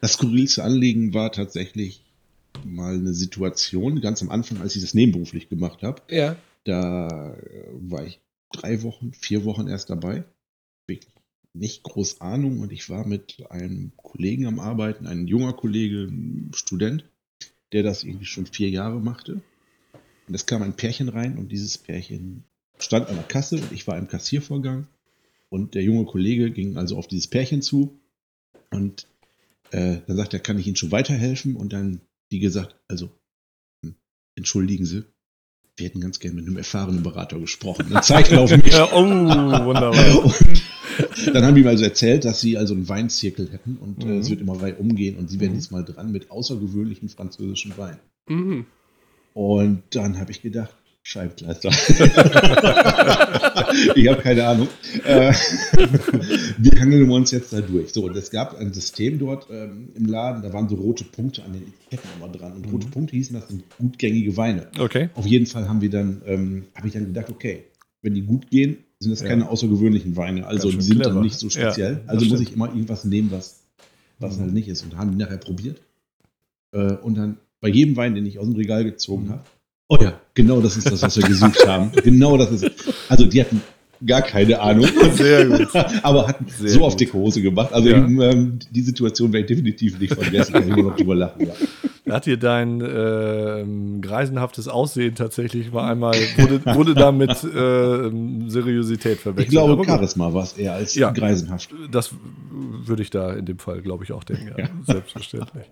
[0.00, 2.04] Das skurrilste Anliegen war tatsächlich
[2.64, 6.00] mal eine Situation, ganz am Anfang, als ich das nebenberuflich gemacht habe.
[6.08, 6.36] Ja.
[6.64, 8.20] Da äh, war ich
[8.52, 10.22] drei Wochen, vier Wochen erst dabei.
[10.86, 11.12] Wirklich
[11.54, 16.52] nicht groß Ahnung und ich war mit einem Kollegen am Arbeiten, ein junger Kollege, ein
[16.54, 17.04] Student,
[17.72, 19.42] der das irgendwie schon vier Jahre machte.
[20.28, 22.44] Und es kam ein Pärchen rein und dieses Pärchen
[22.78, 24.86] stand an der Kasse und ich war im Kassiervorgang.
[25.48, 27.98] Und der junge Kollege ging also auf dieses Pärchen zu
[28.72, 29.06] und
[29.72, 31.56] äh, dann sagt er, kann ich Ihnen schon weiterhelfen?
[31.56, 32.00] Und dann
[32.32, 33.10] die gesagt, also,
[33.84, 33.94] hm,
[34.36, 35.04] entschuldigen Sie,
[35.76, 37.86] wir hätten ganz gerne mit einem erfahrenen Berater gesprochen.
[37.90, 38.72] Dann zeigt er auf mich.
[38.72, 40.24] Ja, oh, wunderbar.
[41.26, 44.06] Und dann haben die mir also erzählt, dass sie also einen Weinzirkel hätten und äh,
[44.06, 44.18] Mhm.
[44.18, 45.58] es wird immer Reihe umgehen und sie werden Mhm.
[45.58, 47.98] diesmal dran mit außergewöhnlichen französischen Wein.
[48.28, 48.66] Mhm.
[49.32, 51.70] Und dann habe ich gedacht, Scheibkleister.
[53.96, 54.68] ich habe keine Ahnung.
[55.04, 55.32] Äh,
[56.58, 57.92] wie hangeln wir uns jetzt da durch?
[57.92, 61.42] So, und es gab ein System dort ähm, im Laden, da waren so rote Punkte
[61.42, 62.52] an den Etiketten immer dran.
[62.52, 62.90] Und rote Mhm.
[62.90, 64.68] Punkte hießen, das sind gutgängige Weine.
[64.78, 65.08] Okay.
[65.14, 67.64] Auf jeden Fall haben wir dann, ähm, habe ich dann gedacht, okay,
[68.02, 69.28] wenn die gut gehen, sind das Ja.
[69.28, 70.46] keine außergewöhnlichen Weine.
[70.46, 71.14] Also die sind clever.
[71.14, 71.96] dann nicht so Ja, speziell.
[71.96, 72.48] das also muss stimmt.
[72.50, 73.62] ich immer irgendwas nehmen, was,
[74.18, 74.40] was Mhm.
[74.42, 74.82] halt nicht ist.
[74.82, 75.80] Und haben die nachher probiert.
[76.72, 79.30] Äh, und dann bei jedem Wein, den ich aus dem Regal gezogen Mhm.
[79.30, 79.44] habe,
[79.90, 81.92] oh ja, genau das ist das, was wir gesucht haben.
[82.02, 82.72] Genau das ist es.
[83.08, 83.60] Also die hatten
[84.06, 84.88] gar keine Ahnung.
[85.12, 85.68] Sehr gut.
[86.02, 87.00] Aber hatten Sehr so auf gut.
[87.00, 87.70] dicke Hose gemacht.
[87.74, 87.98] Also Ja.
[87.98, 90.56] ähm, die Situation werde ich definitiv nicht vergessen.
[90.56, 91.46] Ich immer noch drüber lachen.
[91.46, 92.14] Ja.
[92.14, 99.18] Hat dir dein ähm, greisenhaftes Aussehen tatsächlich mal einmal, wurde, wurde da mit ähm, Seriosität
[99.18, 99.44] verwechselt?
[99.48, 101.10] Ich glaube, Charisma war es eher als Ja.
[101.10, 101.68] greisenhaft.
[101.92, 102.10] Das
[102.84, 104.50] würde ich da in dem Fall, glaube ich, auch denken.
[104.56, 104.66] Ja.
[104.86, 105.66] Selbstverständlich.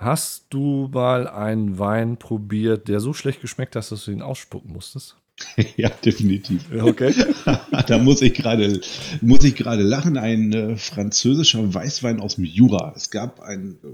[0.00, 4.72] Hast du mal einen Wein probiert, der so schlecht geschmeckt hat, dass du ihn ausspucken
[4.72, 5.16] musstest?
[5.76, 6.70] ja, definitiv.
[6.72, 7.14] Okay.
[7.86, 8.80] da muss ich gerade
[9.20, 10.16] muss ich gerade lachen.
[10.16, 12.94] Ein äh, französischer Weißwein aus dem Jura.
[12.96, 13.88] Es gab einen, äh,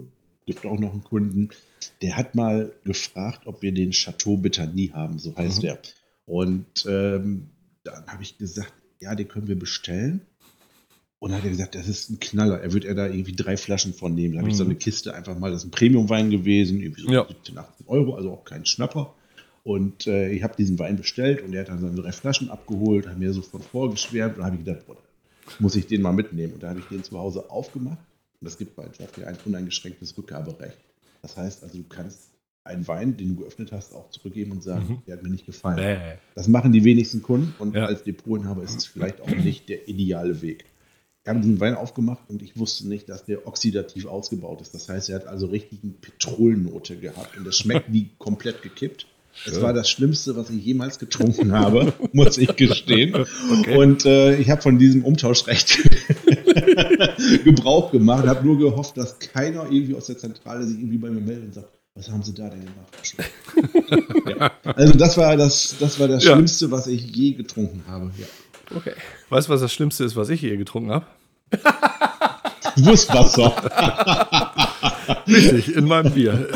[0.47, 1.51] gibt auch noch einen Kunden,
[2.03, 5.63] der hat mal gefragt, ob wir den Chateau Betany haben, so heißt Mhm.
[5.63, 5.79] der.
[6.25, 7.49] Und ähm,
[7.85, 10.23] dann habe ich gesagt, ja, den können wir bestellen.
[11.19, 12.61] Und dann hat er gesagt, das ist ein Knaller.
[12.61, 14.35] Er wird er da irgendwie drei Flaschen von nehmen.
[14.35, 14.71] Da habe ich so Mhm.
[14.71, 17.27] eine Kiste einfach mal, das ist ein Premium-Wein gewesen, irgendwie so Ja.
[17.27, 19.15] 17, 18 Euro, also auch kein Schnapper.
[19.65, 23.09] Und äh, ich habe diesen Wein bestellt und er hat dann seine drei Flaschen abgeholt,
[23.09, 24.97] hat mir so von vorgeschwärmt und habe ich gedacht, boah,
[25.59, 26.53] muss ich den mal mitnehmen.
[26.55, 27.99] Und da habe ich den zu Hause aufgemacht
[28.41, 30.77] und es gibt bei Jeffrey ein uneingeschränktes Rückgaberecht.
[31.23, 32.31] Das heißt also, du kannst
[32.63, 34.99] einen Wein, den du geöffnet hast, auch zurückgeben und sagen, Mhm.
[35.07, 35.77] der hat mir nicht gefallen.
[35.79, 36.19] Bäh.
[36.35, 37.87] Das machen die wenigsten Kunden und Ja.
[37.87, 40.65] als Depotinhaber ist es vielleicht auch nicht der ideale Weg.
[41.27, 44.75] Wir haben diesen Wein aufgemacht und ich wusste nicht, dass der oxidativ ausgebaut ist.
[44.75, 49.09] Das heißt, er hat also richtig eine Petrolnote gehabt und der schmeckt wie komplett gekippt.
[49.45, 49.63] Es Schön.
[49.63, 53.13] war das Schlimmste, was ich jemals getrunken habe, muss ich gestehen.
[53.17, 53.77] Okay.
[53.77, 55.79] Und äh, ich habe von diesem Umtauschrecht
[57.45, 61.21] Gebrauch gemacht, habe nur gehofft, dass keiner irgendwie aus der Zentrale sich irgendwie bei mir
[61.21, 64.29] meldet und sagt, was haben Sie da denn gemacht?
[64.29, 64.53] ja.
[64.75, 66.35] Also das war das, das war das Ja.
[66.35, 68.13] Schlimmste, was ich je getrunken habe.
[68.17, 68.27] Ja.
[68.77, 68.93] Okay.
[69.29, 71.07] Weißt du, was das Schlimmste ist, was ich je getrunken habe?
[72.77, 73.53] Wurstwasser.
[75.27, 76.33] Richtig, in meinem Bier.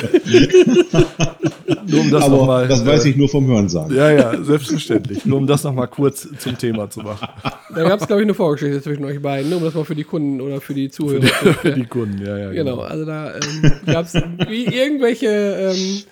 [1.87, 2.69] Nur um das Aber nochmal.
[2.69, 3.97] das weiß ich nur vom Hörensagen.
[3.97, 5.25] Ja, ja, selbstverständlich.
[5.25, 7.29] Nur um das nochmal kurz zum Thema zu machen.
[7.75, 9.95] Da gab es, glaube ich, eine Vorgeschichte zwischen euch beiden, ne, um das mal für
[9.95, 12.51] die Kunden oder für die Für Zuhörer die, zu für die Kunden, ja, ja.
[12.51, 15.27] Genau, also da ähm, gab es irgendwelche
[15.75, 16.03] ähm,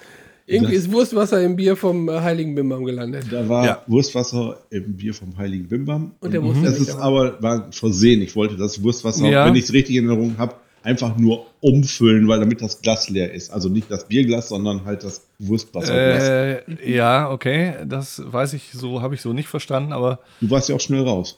[0.50, 3.26] Irgendwie Das- ist Wurstwasser im Bier vom äh, Heiligen Bimbam gelandet.
[3.30, 3.82] Da war Ja.
[3.86, 6.12] Wurstwasser im Bier vom Heiligen Bimbam.
[6.20, 6.46] Und der Mhm.
[6.48, 8.22] musste Das ist aber- aber war Versehen.
[8.22, 9.44] Ich wollte das Wurstwasser, Ja.
[9.46, 13.32] wenn ich es richtig in Erinnerung habe, einfach nur umfüllen, weil damit das Glas leer
[13.34, 13.50] ist.
[13.50, 16.28] Also nicht das Bierglas, sondern halt das Wurstwasserglas.
[16.28, 16.62] Äh,
[16.96, 20.76] ja, okay, das weiß ich so, habe ich so nicht verstanden, aber Du warst ja
[20.76, 21.36] auch schnell raus.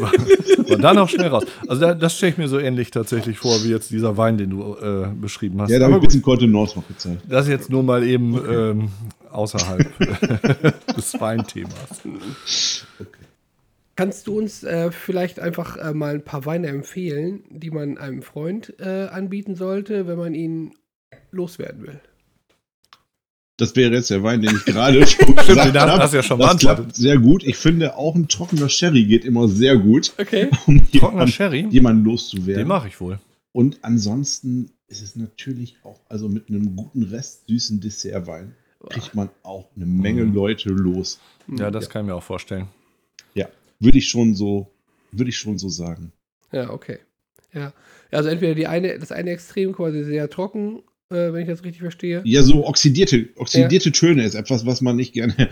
[0.00, 1.44] War, war dann auch schnell raus.
[1.66, 4.50] Also da, das stelle ich mir so ähnlich tatsächlich vor, wie jetzt dieser Wein, den
[4.50, 5.70] du äh, beschrieben hast.
[5.70, 7.22] Ja, da habe ich ein bisschen Kontenance noch gezeigt.
[7.28, 8.88] das jetzt nur mal eben ähm,
[9.30, 9.86] außerhalb
[10.96, 12.02] des Weinthemas.
[13.96, 18.22] Kannst du uns äh, vielleicht einfach äh, mal ein paar Weine empfehlen, die man einem
[18.22, 20.74] Freund äh, anbieten sollte, wenn man ihn
[21.30, 22.00] loswerden will?
[23.56, 26.02] Das wäre jetzt der Wein, den ich gerade schon gesagt habe.
[26.02, 27.44] hast du ja schon das klappt sehr gut.
[27.44, 30.48] Ich finde auch ein trockener Sherry geht immer sehr gut, Okay.
[30.66, 32.62] um Trockener jemanden, Sherry, jemanden loszuwerden.
[32.62, 33.20] den mache ich wohl.
[33.52, 38.54] Und ansonsten ist es natürlich auch, also mit einem guten Rest süßen Dessertwein
[38.90, 40.34] kriegt man auch eine Menge Mhm.
[40.34, 41.20] Leute los.
[41.48, 42.66] Ja, das kann ich mir auch vorstellen.
[43.34, 43.46] Ja,
[43.78, 44.70] würde ich schon so,
[45.12, 46.12] würde ich schon so sagen.
[46.52, 46.98] Ja, okay.
[47.52, 47.72] Ja.
[48.10, 51.82] Also entweder die eine, das eine Extrem quasi sehr trocken, äh, wenn ich das richtig
[51.82, 52.22] verstehe.
[52.24, 55.48] Ja, so oxidierte, oxidierte Töne ist etwas, was man nicht gerne,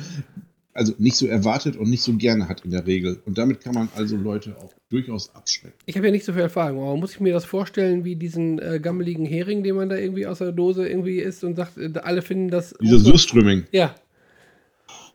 [0.73, 3.21] also nicht so erwartet und nicht so gerne hat in der Regel.
[3.27, 5.77] Und damit kann man also Leute auch durchaus abschrecken.
[5.87, 8.59] Ich habe ja nicht so viel Erfahrung, aber muss ich mir das vorstellen wie diesen
[8.59, 11.93] äh, gammeligen Hering, den man da irgendwie aus der Dose irgendwie isst und sagt, äh,
[12.03, 12.75] alle finden das.
[12.81, 13.95] Dieser Surströmming, Ja,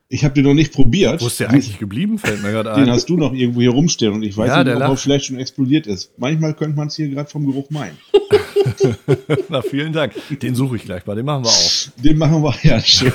[0.09, 1.21] ich habe den noch nicht probiert.
[1.21, 2.91] Wo ist der eigentlich geblieben, fällt mir gerade Den ein.
[2.91, 5.37] hast du noch irgendwo hier rumstehen und ich weiß Ja, nicht, ob er vielleicht schon
[5.37, 6.11] explodiert ist.
[6.17, 7.97] Manchmal könnte man es hier gerade vom Geruch meinen.
[9.49, 10.13] Na, vielen Dank.
[10.41, 12.01] Den suche ich gleich mal, den machen wir auch.
[12.03, 13.11] Den machen wir ja schön.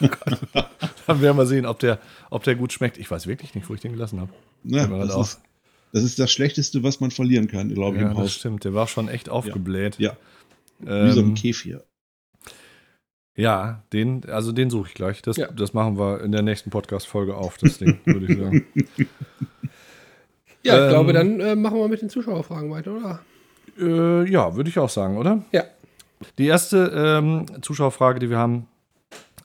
[1.06, 1.98] Dann werden wir sehen, ob der,
[2.30, 2.98] ob der gut schmeckt.
[2.98, 4.32] Ich weiß wirklich nicht, wo ich den gelassen habe.
[4.64, 5.26] Ja, das, auf.
[5.26, 5.40] ist,
[5.92, 8.34] das ist das Schlechteste, was man verlieren kann, glaube ich, Ja, im das Haus.
[8.34, 8.64] stimmt.
[8.64, 9.98] Der war schon echt aufgebläht.
[9.98, 10.16] Ja,
[10.80, 11.84] wie so ein Ähm, Kefir.
[13.36, 15.22] Ja, den, also den suche ich gleich.
[15.22, 15.48] Das, Ja.
[15.48, 18.66] das machen wir in der nächsten Podcast-Folge auf, das Ding, würde ich sagen.
[20.62, 23.20] ja ich Ähm, glaube, dann äh, machen wir mit den Zuschauerfragen weiter, oder?
[23.78, 25.42] äh, ja, würde ich auch sagen, oder?
[25.52, 25.64] Ja.
[26.38, 28.66] Die erste ähm, Zuschauerfrage, die wir haben,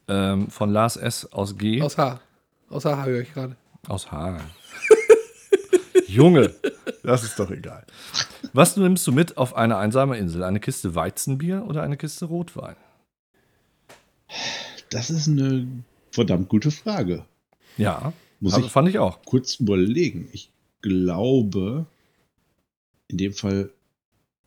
[0.07, 1.31] ähm, von Lars S.
[1.33, 1.81] aus G.
[1.81, 2.19] Aus H.
[2.69, 3.55] Aus H höre ich gerade.
[3.89, 4.37] Aus H.
[6.07, 6.53] Junge,
[7.03, 7.83] das ist doch egal.
[8.53, 10.43] Was nimmst du mit auf eine einsame Insel?
[10.43, 12.75] Eine Kiste Weizenbier oder eine Kiste Rotwein?
[14.89, 15.67] Das ist eine
[16.11, 17.25] verdammt gute Frage.
[17.77, 19.21] Ja, Muss aber ich fand ich auch.
[19.23, 20.27] kurz überlegen.
[20.33, 20.49] Ich
[20.81, 21.85] glaube,
[23.07, 23.69] in dem Fall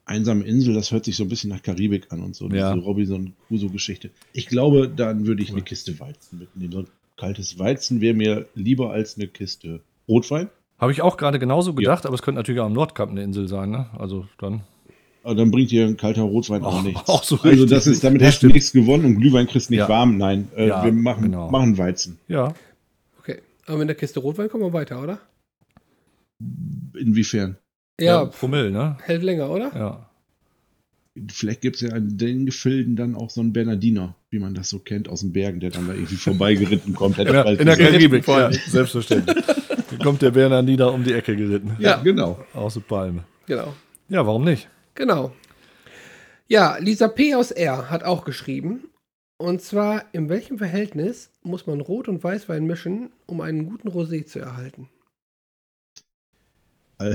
[0.05, 2.49] einsame Insel, das hört sich so ein bisschen nach Karibik an und so.
[2.51, 2.75] Ja.
[2.75, 4.11] Diese Robinson Crusoe-Geschichte.
[4.35, 5.57] Ich glaube, dann würde ich Cool.
[5.57, 6.73] eine Kiste Weizen mitnehmen.
[6.73, 10.51] So ein kaltes Weizen wäre mir lieber als eine Kiste Rotwein.
[10.79, 13.49] Habe ich auch gerade genauso gedacht, aber es könnte natürlich auch am Nordkap eine Insel
[13.49, 13.89] sein, ne?
[13.97, 14.63] Also dann.
[15.25, 17.01] Aber dann bringt dir ein kalter Rotwein auch, Auch- nichts.
[17.09, 19.89] auch so also das ist, damit hast du nichts gewonnen und Glühwein kriegst nicht Ja.
[19.89, 20.19] warm.
[20.19, 21.51] Nein, äh, Ja, wir machen, genau.
[21.51, 22.19] machen Weizen.
[22.29, 22.55] Ja.
[23.19, 23.41] Okay.
[23.67, 25.19] Aber mit der Kiste Rotwein kommen wir weiter, oder?
[26.99, 27.57] Inwiefern?
[28.01, 28.97] Ja, Promille, ne?
[29.03, 29.71] hält länger, oder?
[29.75, 30.11] Ja.
[31.29, 34.69] Vielleicht gibt es ja in den Gefilden dann auch so einen Bernardiner, wie man das
[34.69, 37.19] so kennt aus den Bergen, der dann da irgendwie vorbeigeritten kommt.
[37.19, 37.77] Hätte In der, in der.
[37.77, 39.37] Karibik, ja, selbstverständlich.
[39.91, 41.77] Dann kommt der Bernardiner um die Ecke geritten.
[41.79, 42.45] Ja, genau.
[42.53, 43.23] Aus der Palme.
[43.47, 43.73] Genau.
[44.09, 44.69] Ja, warum nicht?
[44.95, 45.33] Genau.
[46.47, 47.35] Ja, Lisa P.
[47.35, 47.91] aus R.
[47.91, 48.89] hat auch geschrieben.
[49.37, 54.25] Und zwar, in welchem Verhältnis muss man Rot- und Weißwein mischen, um einen guten Rosé
[54.25, 54.89] zu erhalten?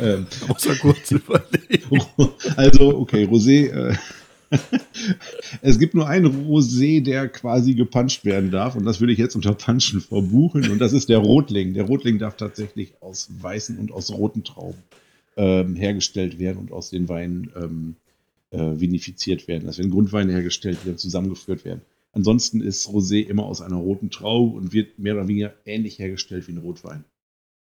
[0.00, 2.02] Ähm, Muss er kurz überlegen.
[2.56, 3.70] also, okay, Rosé.
[3.70, 3.96] Äh,
[5.62, 8.74] es gibt nur einen Rosé, der quasi gepanscht werden darf.
[8.74, 10.70] Und das würde ich jetzt unter Panschen verbuchen.
[10.70, 11.74] Und das ist der Rotling.
[11.74, 14.82] Der Rotling darf tatsächlich aus weißen und aus roten Trauben
[15.36, 17.96] ähm, hergestellt werden und aus den Weinen ähm,
[18.50, 19.66] äh, vinifiziert werden.
[19.66, 21.82] Das werden Grundweine hergestellt, die dann zusammengeführt werden.
[22.12, 26.48] Ansonsten ist Rosé immer aus einer roten Traube und wird mehr oder weniger ähnlich hergestellt
[26.48, 27.04] wie ein Rotwein.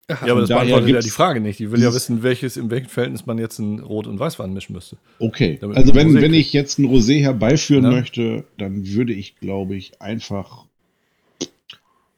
[0.08, 1.58] Ja, aber das beantwortet ja die Frage nicht.
[1.58, 4.74] Die will ja wissen, welches, in welchem Verhältnis man jetzt ein Rot- und Weißwein mischen
[4.74, 4.98] müsste.
[5.18, 7.90] Okay, also wenn, Rosé wenn ich jetzt ein Rosé herbeiführen Ne?
[7.90, 10.66] möchte, dann würde ich, glaube ich, einfach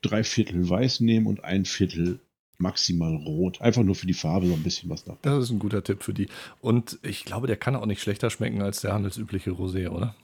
[0.03, 2.19] drei Viertel Weiß nehmen und ein Viertel
[2.59, 3.61] maximal Rot.
[3.61, 5.17] Einfach nur für die Farbe so ein bisschen was da.
[5.23, 6.29] Das ist ein guter Tipp für die.
[6.61, 10.15] Und ich glaube, der kann auch nicht schlechter schmecken als der handelsübliche Rosé, oder?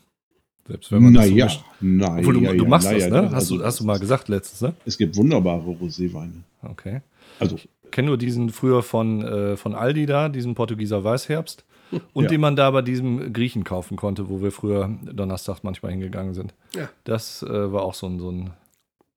[0.68, 1.48] Selbst wenn man das so Naja,
[1.80, 3.26] naja, Obwohl, du, du machst naja, das, ne?
[3.26, 4.74] Hast, also du, hast du mal gesagt letztens, ne?
[4.86, 6.44] Es gibt wunderbare Roséweine.
[6.62, 7.00] Okay.
[7.40, 7.56] Also,
[7.90, 11.64] kenne nur diesen früher von, äh, von Aldi da, diesen Portugieser Weißherbst.
[12.14, 12.30] Und Ja.
[12.30, 16.54] den man da bei diesem Griechen kaufen konnte, wo wir früher donnerstags manchmal hingegangen sind.
[16.74, 16.88] Ja.
[17.04, 18.50] Das äh, war auch so ein, so ein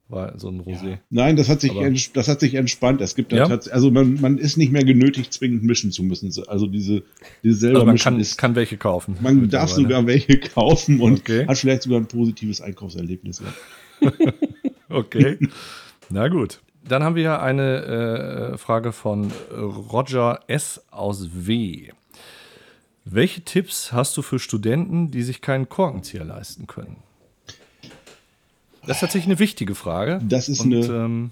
[0.08, 1.00] War so ein Rosé.
[1.10, 3.02] Nein, das hat sich, Aber- das hat sich entspannt.
[3.02, 3.46] Es gibt Ja?
[3.48, 6.32] also man, man ist nicht mehr genötigt, zwingend mischen zu müssen.
[6.48, 7.02] Also diese,
[7.44, 9.18] diese selber Also man mischen kann, ist, kann welche kaufen.
[9.22, 11.48] man darf sogar welche kaufen und Okay.
[11.48, 13.42] hat vielleicht sogar ein positives Einkaufserlebnis.
[14.02, 14.12] Ja.
[14.90, 15.40] Okay.
[16.10, 16.62] Na gut.
[16.88, 20.84] Dann haben wir eine äh, Frage von Roger S.
[20.92, 21.90] aus W.
[23.04, 26.98] Welche Tipps hast du für Studenten, die sich keinen Korkenzieher leisten können?
[28.88, 30.20] Das ist tatsächlich eine wichtige Frage.
[30.28, 31.32] Das ist Und, eine, ähm,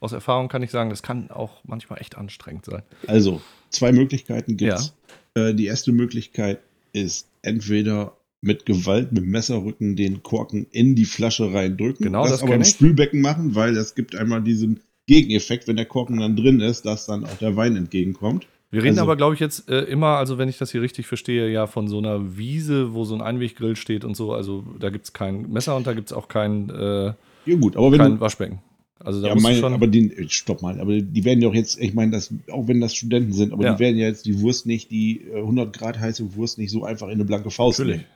[0.00, 2.82] aus Erfahrung kann ich sagen, das kann auch manchmal echt anstrengend sein.
[3.06, 3.40] also
[3.70, 4.94] zwei Möglichkeiten gibt's.
[5.34, 6.60] Äh, die erste Möglichkeit
[6.92, 12.04] ist entweder mit Gewalt, mit Messerrücken den Korken in die Flasche reindrücken.
[12.04, 12.68] Genau, das aber kenn im ich.
[12.68, 17.06] Spülbecken machen, weil es gibt einmal diesen Gegeneffekt, wenn der Korken dann drin ist, dass
[17.06, 18.46] dann auch der Wein entgegenkommt.
[18.70, 21.06] Wir reden Also- aber, glaube ich, jetzt äh, immer, also wenn ich das hier richtig
[21.06, 24.32] verstehe, ja von so einer Wiese, wo so ein Einweggrill steht und so.
[24.32, 27.12] Also da gibt es kein Messer und da gibt es auch kein, äh,
[27.46, 28.58] Ja gut, aber wenn kein du, Waschbecken.
[28.98, 29.74] Also da ja, mein, schon.
[29.74, 32.66] aber die, äh, stopp mal, aber die werden ja auch jetzt, ich meine, das, auch
[32.68, 33.74] wenn das Studenten sind, aber Ja.
[33.74, 36.84] die werden ja jetzt die Wurst nicht, die äh, 100 Grad heiße Wurst nicht so
[36.84, 37.98] einfach in eine blanke Faust Natürlich.
[37.98, 38.08] nehmen.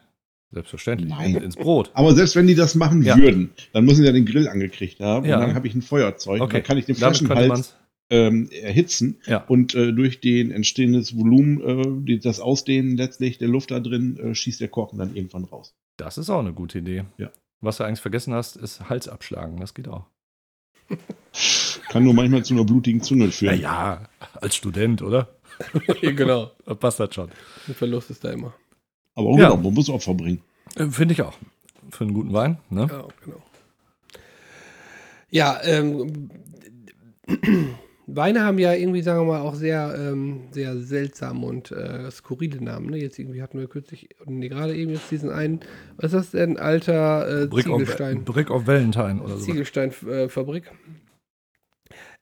[0.50, 1.10] Selbstverständlich.
[1.10, 1.34] Nein.
[1.36, 1.90] Ins Brot.
[1.92, 3.18] Aber selbst wenn die das machen Ja.
[3.18, 5.34] würden, dann müssen sie ja den Grill angekriegt haben Ja.
[5.36, 6.54] und dann habe ich ein Feuerzeug und Okay.
[6.54, 7.74] dann kann ich den Flaschenhals.
[8.10, 9.38] Ähm, erhitzen Ja.
[9.44, 14.34] und äh, durch den entstehendes Volumen, äh, das Ausdehnen letztlich der Luft da drin, äh,
[14.34, 15.74] schießt der Korken dann irgendwann raus.
[15.96, 17.04] Das ist auch eine gute Idee.
[17.18, 17.30] Ja.
[17.60, 19.58] Was du eigentlich vergessen hast, ist Hals abschlagen.
[19.60, 20.06] Das geht auch.
[21.90, 23.60] Kann nur manchmal zu einer blutigen Zunge führen.
[23.60, 24.04] ja,
[24.40, 25.28] als Student, oder?
[26.00, 26.52] genau.
[26.80, 27.30] Passt das schon.
[27.66, 28.54] Der Verlust ist da immer.
[29.14, 29.50] Aber auch Ja.
[29.50, 30.40] genau, man muss Opfer bringen.
[30.90, 31.36] Finde ich auch.
[31.90, 32.58] Für einen guten Wein.
[32.70, 32.86] Ne?
[32.90, 33.42] Ja, genau.
[35.30, 36.30] Ja, ähm,
[38.10, 42.62] Weine haben ja irgendwie, sagen wir mal, auch sehr, ähm, sehr seltsame und äh, skurrile
[42.62, 42.88] Namen.
[42.88, 42.98] Ne?
[42.98, 45.60] Jetzt irgendwie hatten wir kürzlich, nee, gerade eben jetzt diesen einen,
[45.96, 46.56] was ist das denn?
[46.58, 48.24] Alter äh, Brick, of, Ziegelstein.
[48.24, 49.44] Brick of Valentine oder so.
[49.44, 50.70] Ziegelsteinfabrik.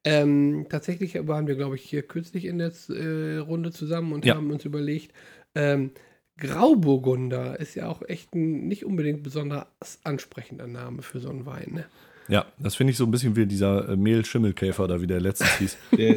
[0.03, 4.35] Ähm, tatsächlich waren wir, glaube ich, hier kürzlich in der äh, Runde zusammen und Ja.
[4.35, 5.13] haben uns überlegt,
[5.55, 5.93] ähm,
[6.39, 9.67] Grauburgunder ist ja auch echt ein nicht unbedingt besonders
[10.05, 11.71] ansprechender Name für so einen Wein.
[11.75, 11.85] Ne?
[12.29, 15.59] Ja, das finde ich so ein bisschen wie dieser äh, Mehl-Schimmelkäfer da, wie der letztes
[15.59, 15.77] hieß.
[15.97, 16.17] Der,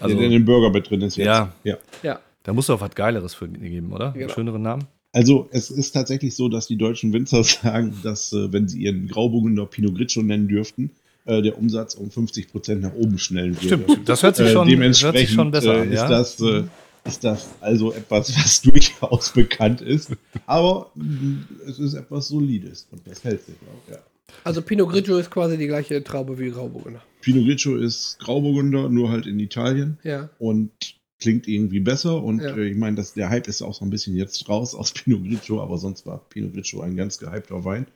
[0.00, 1.26] Also, der in dem Burger mit drin ist jetzt.
[1.26, 1.52] Ja.
[1.64, 1.76] ja.
[2.02, 4.06] Ja, da muss doch was Geileres für geben, oder?
[4.12, 4.32] Einen Genau.
[4.34, 4.84] schöneren Namen?
[5.12, 9.06] Also es ist tatsächlich so, dass die deutschen Winzer sagen, dass äh, wenn sie ihren
[9.08, 10.90] Grauburgunder Pinot Grigio nennen dürften,
[11.24, 13.84] äh, der Umsatz um 50 Prozent nach oben schnellen würde.
[13.84, 15.88] Stimmt, das hört sich Äh, schon, dementsprechend hört sich schon besser äh, an.
[15.92, 16.08] ist, Ja?
[16.08, 16.62] das, äh,
[17.04, 20.10] ist das also etwas, was durchaus bekannt ist.
[20.46, 23.92] Aber mh, es ist etwas Solides und das hält sich auch.
[23.92, 23.98] Ja.
[24.44, 27.02] Also Pinot Grigio ist quasi die gleiche Traube wie Grauburgunder.
[27.20, 30.70] Pinot Grigio ist Grauburgunder, nur halt in Italien Ja, und
[31.18, 32.22] klingt irgendwie besser.
[32.22, 32.56] Und Ja.
[32.56, 35.24] äh, ich meine, dass der Hype ist auch so ein bisschen jetzt raus aus Pinot
[35.24, 37.86] Grigio, aber sonst war Pinot Grigio ein ganz gehypter Wein.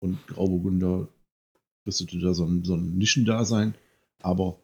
[0.00, 1.08] Und Grauburgunder
[1.84, 3.74] müsste da so ein, so ein Nischendasein.
[4.20, 4.58] Aber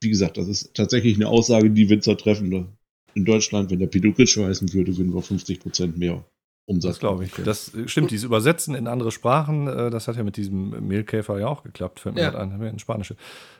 [0.00, 2.68] wie gesagt, das ist tatsächlich eine Aussage, die Winzer treffen.
[3.14, 6.24] In Deutschland, wenn der Pinot Grigio heißen würde, würden wir 50% mehr
[6.64, 7.32] Umsatz Das glaube ich.
[7.44, 11.38] Das äh, stimmt, dieses Übersetzen in andere Sprachen, äh, das hat ja mit diesem Mehlkäfer
[11.40, 12.34] ja auch geklappt, fällt mir Ja.
[12.38, 13.16] ein, in Spanische.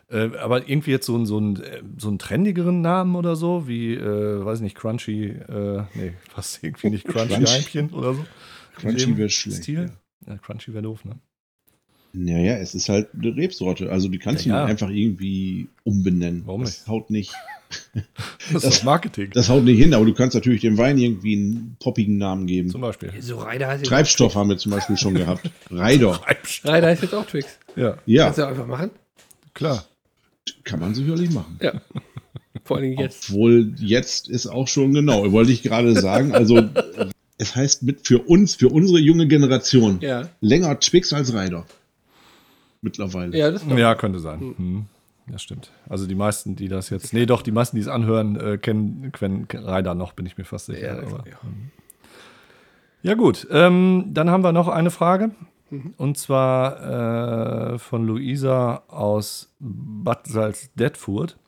[0.09, 1.63] Äh, aber irgendwie jetzt so, ein- so, ein,
[1.99, 6.91] so einen trendigeren Namen oder so, wie, äh, weiß nicht, Crunchy, äh, nee, passt irgendwie
[6.91, 7.51] nicht, Crunchy Crunch.
[7.51, 8.25] Heimchen oder so.
[8.77, 9.63] Crunchy wäre schlecht.
[9.65, 9.91] Stil?
[10.27, 10.33] Ja.
[10.35, 11.19] Ja, Crunchy wäre doof, ne?
[12.15, 13.91] Naja, es ist halt eine Rebsorte.
[13.91, 14.63] Also die kannst du Ja, ja.
[14.65, 16.43] nicht einfach irgendwie umbenennen.
[16.45, 16.89] Warum das nicht?
[16.89, 17.33] haut nicht.
[17.95, 18.03] Das,
[18.53, 19.31] Das- ist Marketing.
[19.33, 22.69] Das haut nicht hin, aber du kannst natürlich dem Wein irgendwie einen poppigen Namen geben.
[22.69, 23.11] zum Beispiel.
[23.21, 25.51] so Reider Treibstoff haben wir zum Beispiel schon gehabt.
[25.71, 26.21] Reider.
[26.65, 27.47] Reider heißt jetzt auch Twix.
[27.77, 28.91] Ja, Ja, Kannst du einfach machen?
[29.55, 29.85] klar.
[30.65, 31.59] kann man sicherlich machen.
[31.63, 31.81] Ja.
[32.65, 33.31] Vor allen Dingen jetzt.
[33.31, 36.33] Obwohl jetzt ist auch schon genau, wollte ich gerade sagen.
[36.33, 36.61] Also
[37.39, 41.67] es heißt mit für uns, für unsere junge Generation, Ja, länger Twix als Reider.
[42.83, 43.37] Mittlerweile.
[43.37, 44.41] ja, Ja, könnte sein.
[44.41, 44.87] Hm.
[45.29, 45.71] Das stimmt.
[45.89, 49.13] Also die meisten, die das jetzt, nee, doch, die meisten, die es anhören, äh, kennen,
[49.13, 50.97] kennen Reiter noch, bin ich mir fast sicher.
[50.97, 51.39] Ja, aber, ja.
[53.03, 53.47] Ja, gut.
[53.51, 55.31] Ähm, dann haben wir noch eine Frage.
[55.71, 55.95] Mhm.
[55.97, 61.39] Und zwar äh, von Luisa aus Bad Salzdetfurt.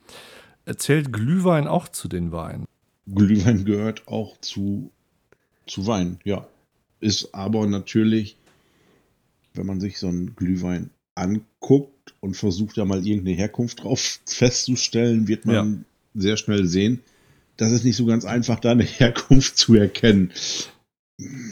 [0.65, 2.65] Erzählt Glühwein auch zu den Weinen?
[3.07, 4.91] Glühwein gehört auch zu,
[5.67, 6.47] zu Wein, ja.
[7.01, 8.37] Ist aber natürlich,
[9.53, 15.29] wenn man sich so einen Glühwein anguckt und versucht da mal irgendeine Herkunft drauf festzustellen,
[15.29, 15.85] wird man
[16.15, 17.01] sehr schnell sehen,
[17.57, 20.33] das ist nicht so ganz einfach, da eine Herkunft zu erkennen.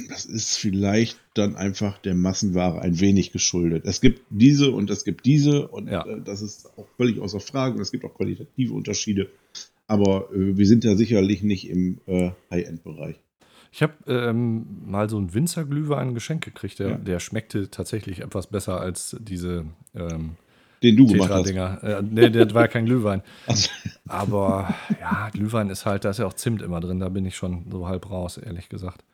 [0.09, 3.85] Das ist vielleicht dann einfach der Massenware ein wenig geschuldet.
[3.87, 6.05] Es gibt diese und es gibt diese und Ja.
[6.05, 9.31] äh, das ist auch völlig außer Frage und es gibt auch qualitative Unterschiede.
[9.87, 13.17] Aber äh, wir sind ja sicherlich nicht im äh, High-End-Bereich.
[13.75, 16.79] Ich habe ähm, mal so einen Winzerglühwein geschenkt gekriegt.
[16.79, 16.97] Der, Ja.
[16.97, 19.65] der schmeckte tatsächlich etwas besser als diese
[19.95, 20.37] ähm,
[20.83, 21.49] Den du gemacht hast.
[21.51, 23.23] Äh, nee, das war ja kein Glühwein.
[23.47, 23.71] Also,
[24.09, 27.35] Aber ja, Glühwein ist halt, da ist ja auch Zimt immer drin, da bin ich
[27.35, 29.05] schon so halb raus, ehrlich gesagt.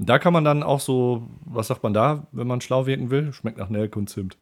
[0.00, 3.10] Und da kann man dann auch so, was sagt man da, wenn man schlau wirken
[3.10, 3.32] will?
[3.32, 4.36] Schmeckt nach Nelke und Zimt.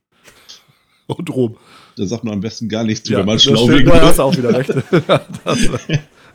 [1.07, 1.57] Und Rum.
[1.97, 4.01] da sagt man am besten gar nichts, zu, Ja, wenn man schlau wirken da will.
[4.03, 4.71] hast du auch wieder recht.
[5.45, 5.69] das,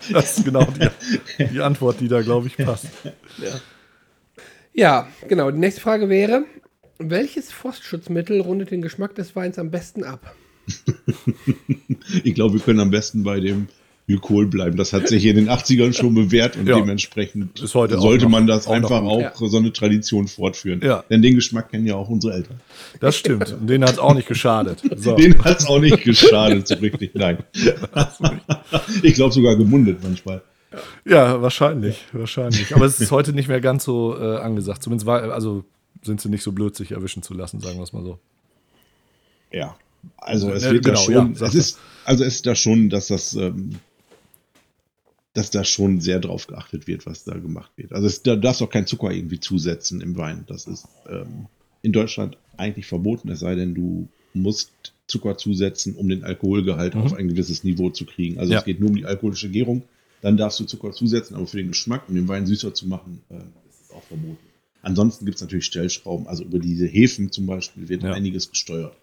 [0.11, 2.87] das ist genau die, die Antwort, die da, glaube ich, passt.
[4.73, 5.51] Ja, genau.
[5.51, 6.45] Die nächste Frage wäre:
[6.97, 10.35] Welches Frostschutzmittel rundet den Geschmack des Weins am besten ab?
[12.23, 13.67] Ich glaube, wir können am besten bei dem
[14.11, 14.77] Glykol bleiben.
[14.77, 16.75] Das hat sich in den 80ern schon bewährt und Ja.
[16.79, 19.09] dementsprechend Ist heute auch sollte noch- man das auch noch einfach gut.
[19.25, 19.47] auch Ja.
[19.47, 20.81] so eine Tradition fortführen.
[20.83, 21.03] Ja.
[21.09, 22.59] Denn den Geschmack kennen ja auch unsere Eltern.
[22.99, 23.51] Das stimmt.
[23.53, 24.81] Und denen hat es auch nicht geschadet.
[24.97, 25.15] So.
[25.21, 27.15] Den hat es auch nicht geschadet, so richtig.
[27.15, 27.37] Nein.
[29.03, 30.41] ich glaube sogar gemundet manchmal.
[31.05, 32.73] Ja, wahrscheinlich, wahrscheinlich.
[32.75, 34.83] Aber es ist heute nicht mehr ganz so äh, angesagt.
[34.83, 35.63] Zumindest war, also
[36.01, 38.19] sind sie nicht so blöd, sich erwischen zu lassen, sagen wir es mal so.
[39.51, 39.75] Ja.
[40.17, 42.89] Also es Ja, wird genau, da schon, ja, es ist, also es ist da schon,
[42.89, 43.71] dass das, ähm,
[45.33, 47.93] dass da schon sehr drauf geachtet wird, was da gemacht wird.
[47.93, 50.43] Also es, da darfst auch kein Zucker irgendwie zusetzen im Wein.
[50.47, 51.47] Das ist ähm,
[51.81, 54.71] in Deutschland eigentlich verboten, es sei denn, du musst
[55.07, 57.01] Zucker zusetzen, um den Alkoholgehalt Mhm.
[57.01, 58.39] auf ein gewisses Niveau zu kriegen.
[58.39, 58.59] Also Ja.
[58.59, 59.83] es geht nur um die alkoholische Gärung.
[60.21, 63.21] Dann darfst du Zucker zusetzen, aber für den Geschmack, um den Wein süßer zu machen,
[63.29, 64.37] äh, ist es auch verboten.
[64.83, 66.27] Ansonsten gibt es natürlich Stellschrauben.
[66.27, 68.13] Also über diese Hefen zum Beispiel wird Ja.
[68.13, 68.95] einiges gesteuert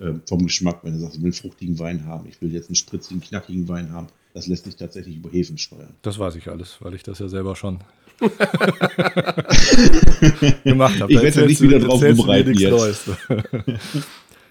[0.00, 2.68] ähm, vom Geschmack, wenn du sagst, ich will einen fruchtigen Wein haben, ich will jetzt
[2.68, 5.94] einen spritzigen, knackigen Wein haben, das lässt sich tatsächlich über Hefen steuern.
[6.02, 7.80] Das weiß ich alles, weil ich das ja selber schon
[10.64, 11.12] gemacht habe.
[11.12, 13.10] Ich werde da nicht wieder drauf vorbereiten jetzt.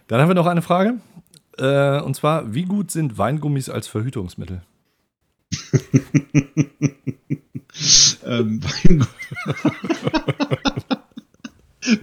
[0.08, 0.96] Dann haben wir noch eine Frage.
[1.58, 4.62] Äh, und zwar, wie gut sind Weingummis als Verhütungsmittel?
[8.24, 9.06] Ähm, Weingummi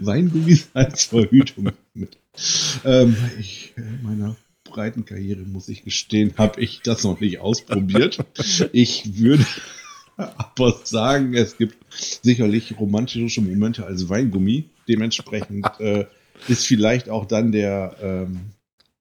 [0.00, 2.18] Weingummis als Verhütung mit.
[2.84, 4.34] Ähm, ich, in meiner
[4.78, 8.24] breiten Karriere, muss ich gestehen, habe ich das noch nicht ausprobiert.
[8.70, 9.44] Ich würde
[10.16, 14.66] aber sagen, es gibt sicherlich romantische Momente als Weingummi.
[14.86, 16.04] Dementsprechend äh,
[16.46, 18.38] ist vielleicht auch dann der ähm,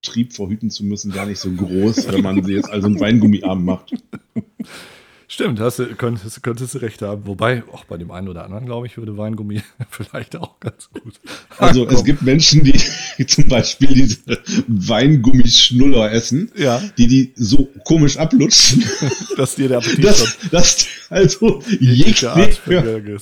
[0.02, 3.64] Trieb verhüten zu müssen gar nicht so groß, wenn man sie jetzt also einen Weingummiarm
[3.64, 3.92] macht.
[5.30, 7.28] Stimmt, hast du, könntest, könntest du recht haben.
[7.28, 11.16] Wobei, auch bei dem einen oder anderen, glaube ich, würde Weingummi vielleicht auch ganz gut.
[11.58, 12.80] Also es gibt Menschen, die
[13.28, 18.86] zum Beispiel diese Weingummischnuller essen, Ja, die die so komisch ablutschen,
[19.38, 22.34] dass dir der Appetit dass, dass also jeglicher.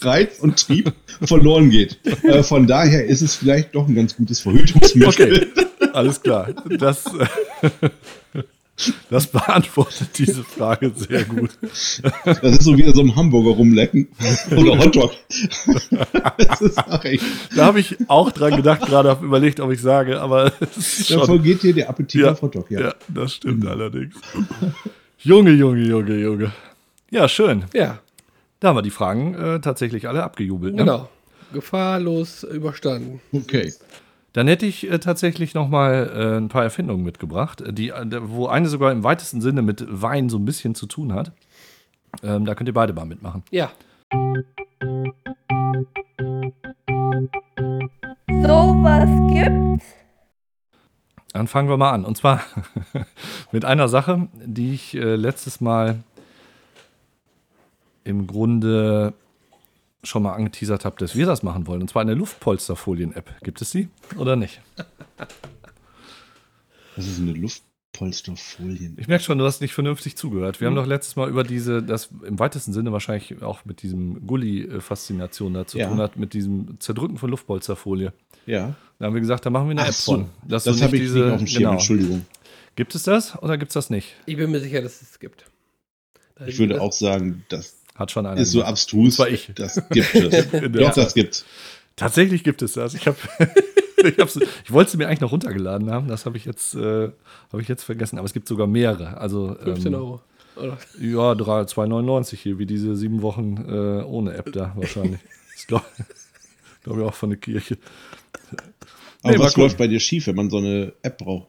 [0.01, 0.93] Reiz und Trieb
[1.23, 1.97] verloren geht.
[2.23, 5.49] Äh, von daher ist es vielleicht doch ein ganz gutes Verhütungsmittel.
[5.55, 6.49] Okay, alles klar.
[6.77, 7.03] Das,
[9.09, 11.51] das beantwortet diese Frage sehr gut.
[12.23, 14.07] Das ist so wie so ein Hamburger rumlecken
[14.51, 15.11] oder Hotdog.
[16.37, 17.23] das ist auch echt,
[17.55, 21.11] Da habe ich auch dran gedacht, gerade habe überlegt, ob ich sage, aber es ist
[21.11, 22.31] da schon, vergeht dir der Appetit Ja.
[22.33, 22.69] auf Hotdog.
[22.69, 22.81] Ja.
[22.81, 24.15] ja, das stimmt allerdings.
[25.19, 26.51] Junge, Junge, Junge, Junge.
[27.11, 27.65] Ja, schön.
[27.73, 27.99] Ja,
[28.59, 30.73] Da haben wir die Fragen äh, tatsächlich alle abgejubelt.
[30.75, 30.81] Ne?
[30.83, 31.09] genau.
[31.53, 33.21] Gefahrlos überstanden.
[33.31, 33.71] Okay.
[34.35, 38.05] Dann hätte ich äh, tatsächlich noch mal äh, ein paar Erfindungen mitgebracht, äh, die, äh,
[38.21, 41.31] wo eine sogar im weitesten Sinne mit Wein so ein bisschen zu tun hat.
[42.21, 43.43] Ähm, da könnt ihr beide mal mitmachen.
[43.49, 43.71] Ja,
[48.27, 49.85] Sowas gibt's.
[51.31, 52.03] Dann fangen wir mal an.
[52.03, 52.41] Und zwar
[53.53, 56.03] mit einer Sache, die ich äh, letztes Mal
[58.03, 59.13] im Grunde
[60.05, 61.81] schon mal angeteasert habe, dass wir das machen wollen.
[61.81, 63.41] Und zwar eine Luftpolsterfolien-App.
[63.43, 64.61] Gibt es die oder nicht?
[66.95, 68.97] Das ist eine Luftpolsterfolien.
[68.99, 70.61] Ich merke schon, du hast nicht vernünftig zugehört.
[70.61, 74.25] Wir haben doch letztes Mal über diese, das im weitesten Sinne wahrscheinlich auch mit diesem
[74.25, 75.89] Gully-Faszination da zu Ja.
[75.89, 78.13] tun hat, mit diesem Zerdrücken von Luftpolsterfolie.
[78.45, 78.75] Ja.
[78.99, 80.11] Da haben wir gesagt, da machen wir eine Ach App so.
[80.13, 80.29] von.
[80.47, 81.71] dass Das habe ich diese- nicht auf dem Schirm, genau.
[81.73, 82.25] Entschuldigung.
[82.75, 84.15] Gibt es das oder gibt es das nicht?
[84.25, 85.45] ich bin mir sicher, dass es gibt.
[86.45, 88.39] Ich würde auch sagen, das Hat schon einer.
[88.39, 89.17] ist so abstrus.
[89.17, 89.51] Das war ich.
[89.55, 90.51] Das gibt es.
[90.71, 91.45] Doch, das gibt's.
[91.95, 92.93] Tatsächlich gibt es das.
[92.93, 93.17] Ich habe,
[93.97, 96.09] ich, ich wollte sie mir eigentlich noch runtergeladen haben.
[96.09, 97.09] Das habe ich jetzt, äh,
[97.51, 98.17] habe ich jetzt vergessen.
[98.17, 99.17] Aber es gibt sogar mehrere.
[99.17, 100.21] Also 15 ähm, Euro.
[100.57, 100.77] Oder?
[100.99, 105.19] Ja, 3 2,99 hier, wie diese sieben Wochen äh, ohne App da wahrscheinlich.
[105.55, 105.85] Das glaube
[106.83, 107.77] glaub ich auch von der Kirche.
[109.23, 111.47] Aber Nee, was läuft bei dir schief, wenn man so eine App braucht?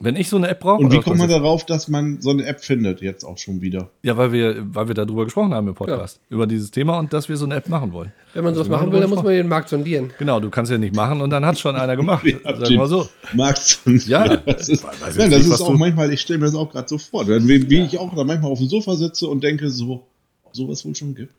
[0.00, 0.80] Wenn ich so eine App brauche.
[0.80, 3.90] Und wie kommt man darauf, dass man so eine App findet, jetzt auch schon wieder?
[4.02, 6.20] Ja, weil wir, weil wir darüber gesprochen haben im Podcast.
[6.30, 8.12] Über dieses Thema und dass wir so eine App machen wollen.
[8.32, 10.12] Wenn man sowas wir machen will, dann muss man den Markt sondieren.
[10.18, 12.24] Genau, du kannst ja nicht machen und dann hat schon einer gemacht.
[12.44, 13.08] Sagen wir so.
[13.32, 16.46] Markt Ja, das ist, ja, das nicht, was ist auch du- manchmal, ich stelle mir
[16.46, 18.94] das auch gerade so vor, wenn, wie, wie ich auch da manchmal auf dem Sofa
[18.94, 20.06] sitze und denke, so,
[20.52, 21.32] sowas wohl schon gibt.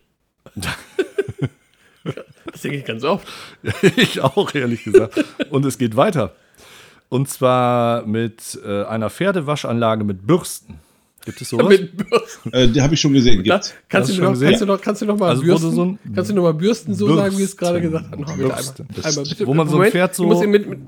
[2.51, 3.27] Das denke ich ganz oft.
[3.95, 5.23] ich auch, ehrlich gesagt.
[5.49, 6.33] Und es geht weiter.
[7.09, 10.79] Und zwar mit äh, einer Pferdewaschanlage mit Bürsten.
[11.25, 11.67] Gibt es sowas?
[11.69, 12.53] Mit Bürsten.
[12.53, 13.43] Äh, die habe ich schon gesehen.
[13.43, 13.73] Da, Gibt's.
[13.89, 14.67] kannst, du noch, schon kannst, du gesehen?
[14.67, 17.37] noch, kannst du noch mal Also, Bürsten, so kannst du noch mal Bürsten so sagen,
[17.37, 17.91] wie es gerade Bürsten.
[17.91, 18.19] gesagt hat?
[18.19, 18.87] Noch bitte Bürsten.
[18.95, 19.09] einmal.
[19.09, 19.47] einmal bitte.
[19.47, 20.79] Wo man so ein Pferd so- Du musst ihn mit, mit,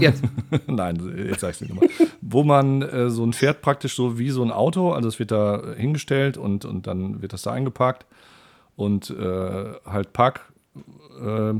[0.00, 0.22] jetzt.
[0.66, 1.90] Nein, jetzt sag ich nicht nochmal.
[2.22, 5.30] Wo man äh, so ein Pferd praktisch so wie so ein Auto, also es wird
[5.30, 8.06] da hingestellt und, und dann wird das da eingeparkt
[8.76, 10.40] und äh, halt Park,
[11.22, 11.52] äh,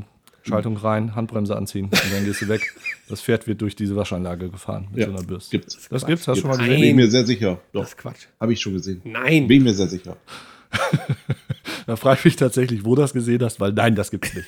[0.43, 2.75] Schaltung rein, Handbremse anziehen und dann gehst du weg.
[3.09, 5.51] Das Pferd wird durch diese Waschanlage gefahren mit Ja, so einer Bürste.
[5.59, 5.89] gibt's.
[5.91, 6.67] Das gibt's, hast du schon mal Nein.
[6.69, 6.81] gesehen?
[6.81, 7.61] Bin ich mir sehr sicher.
[7.73, 8.27] Doch, Das ist Quatsch.
[8.41, 9.01] habe ich schon gesehen.
[9.05, 9.47] Nein.
[9.49, 10.17] Bin ich mir sehr sicher.
[11.87, 14.47] Da frage ich mich tatsächlich, wo du das gesehen hast, weil nein, das gibt's nicht.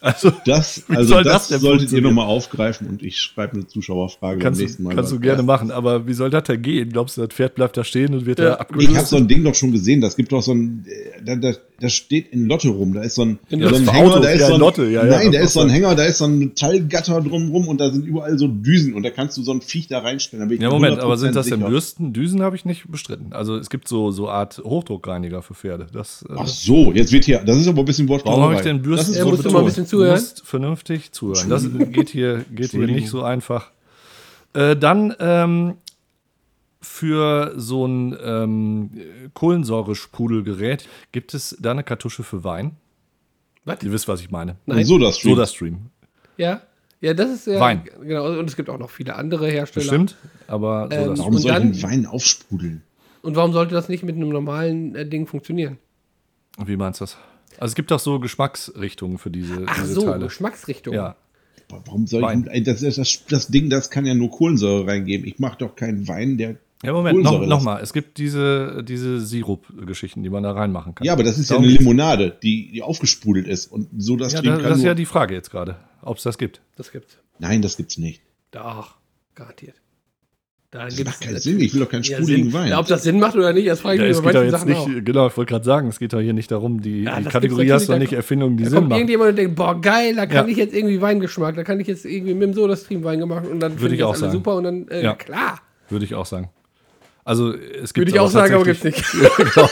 [0.00, 4.40] Also Das, also soll das, das solltet ihr nochmal aufgreifen und ich schreibe eine Zuschauerfrage
[4.40, 4.96] kannst, beim nächsten du, Mal.
[4.96, 6.90] kannst du gerne machen, aber wie soll das denn gehen?
[6.90, 8.44] Glaubst du, das Pferd bleibt da stehen und wird Ja.
[8.46, 8.96] da Ich abgelöst?
[8.96, 10.00] habe so ein Ding doch schon gesehen.
[10.00, 11.22] Das gibt doch so ein, äh,
[11.82, 12.94] das steht in Lotte rum.
[12.94, 13.92] Da ist so ein, In so ein Lotte.
[13.92, 15.68] Hänger, Autos, da ist ja, so ein, Lotte, ja, ja, nein, da ist so ein.
[15.68, 19.10] Hänger, da ist so ein Metallgatter drumrum und da sind überall so Düsen und da
[19.10, 20.48] kannst du so ein Viech da reinstellen.
[20.48, 21.60] Da Ja, Moment, aber sind 100% das denn.
[21.60, 22.12] Bürsten?
[22.12, 23.32] Düsen habe ich nicht bestritten.
[23.32, 25.88] Also es gibt so, so Art Hochdruckreiniger für Pferde.
[25.92, 28.40] Das, äh, Ach so, jetzt wird hier, das ist aber ein bisschen Wortklauberei.
[28.40, 29.06] Warum habe ich denn Bürsten?
[29.06, 30.14] Das ist Ja, so musst du mal ein bisschen zuhören.
[30.14, 31.50] Du musst vernünftig zuhören.
[31.50, 33.70] Das geht hier, geht hier nicht so einfach.
[34.54, 35.74] Äh, dann ähm,
[36.82, 38.90] für so ein ähm,
[39.34, 42.72] Kohlensäuresprudelgerät gibt es da eine Kartusche für Wein.
[43.64, 43.82] Was?
[43.82, 44.56] Ihr wisst, was ich meine.
[44.66, 44.84] Nein.
[44.84, 45.90] So das Soda Stream.
[46.36, 46.62] Ja.
[47.00, 47.58] Ja, das ist ja.
[47.60, 47.82] Wein.
[48.02, 48.38] Genau.
[48.38, 49.84] Und es gibt auch noch viele andere Hersteller.
[49.84, 50.16] Bestimmt,
[50.46, 52.82] aber Ähm, Soda Warum soll dann- einen Wein aufsprudeln?
[53.22, 55.78] Und warum sollte das nicht mit einem normalen äh, Ding funktionieren?
[56.64, 57.16] Wie meinst du das?
[57.58, 60.24] Also es gibt auch so Geschmacksrichtungen für diese, Ach diese so, Teile.
[60.24, 60.94] Geschmacksrichtung.
[60.94, 61.16] Ja.
[61.68, 62.48] Warum soll Wein.
[62.52, 65.26] ich, das, das, das Ding, das kann ja nur Kohlensäure reingeben.
[65.26, 66.56] Ich mache doch keinen Wein, der.
[66.82, 67.80] Ja, Moment, noch, Kohlensäure noch.
[67.80, 71.04] Es gibt diese, diese Sirup-Geschichten, die man da reinmachen kann.
[71.06, 71.84] Ja, aber das ist ja Darum eine geht's.
[71.84, 73.70] Limonade, die, die aufgesprudelt ist.
[73.70, 76.22] Und so das Ja, da, kann das ist ja die Frage jetzt gerade, ob es
[76.24, 76.60] das gibt.
[76.76, 77.18] Das gibt's.
[77.38, 78.22] Nein, das gibt's nicht.
[78.50, 78.96] Doch,
[79.34, 79.76] garantiert.
[80.72, 81.60] Da Das gibt's macht keinen Sinn.
[81.60, 82.52] Ich will doch keinen Ja, sprudeligen Sinn.
[82.58, 82.68] Wein.
[82.70, 84.42] Ja, ob das Sinn macht oder nicht, das frage ich Ja, mich es bei manchen
[84.44, 85.04] jetzt Sachen nicht, auch.
[85.04, 87.70] genau, ich wollte gerade sagen, es geht doch hier nicht darum, die, Ja, die Kategorie
[87.70, 88.98] hast natürlich, nicht Erfindungen, die Da Sinn kommt machen.
[89.00, 90.50] irgendjemand und denkt, boah, geil, da kann Ja.
[90.52, 93.60] ich jetzt irgendwie Weingeschmack, da kann ich jetzt irgendwie mit dem Soda-Stream Wein gemacht und
[93.60, 94.32] dann finde ich das auch alle sagen.
[94.32, 95.14] super und dann, äh, Ja.
[95.14, 95.60] klar.
[95.90, 96.48] Würde ich auch sagen.
[97.24, 99.02] Also es gibt Würde ich auch sagen, aber gibt's nicht.
[99.36, 99.68] genau.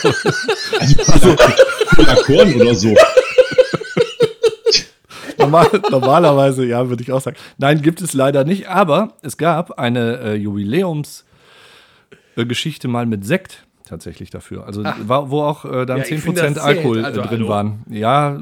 [1.09, 1.37] Also,
[2.25, 2.95] Korn oder so.
[5.39, 7.37] Normal, normalerweise, ja, würde ich auch sagen.
[7.59, 14.31] Nein, gibt es leider nicht, aber es gab eine äh, Jubiläumsgeschichte mal mit Sekt tatsächlich
[14.31, 14.67] dafür.
[14.67, 14.97] Also Ach.
[15.07, 16.65] war, wo auch äh, dann Ja, ich 10% finde, das zählt.
[16.65, 17.49] Alkohol Also, äh, drin hallo.
[17.49, 17.81] waren.
[17.91, 18.39] Ja,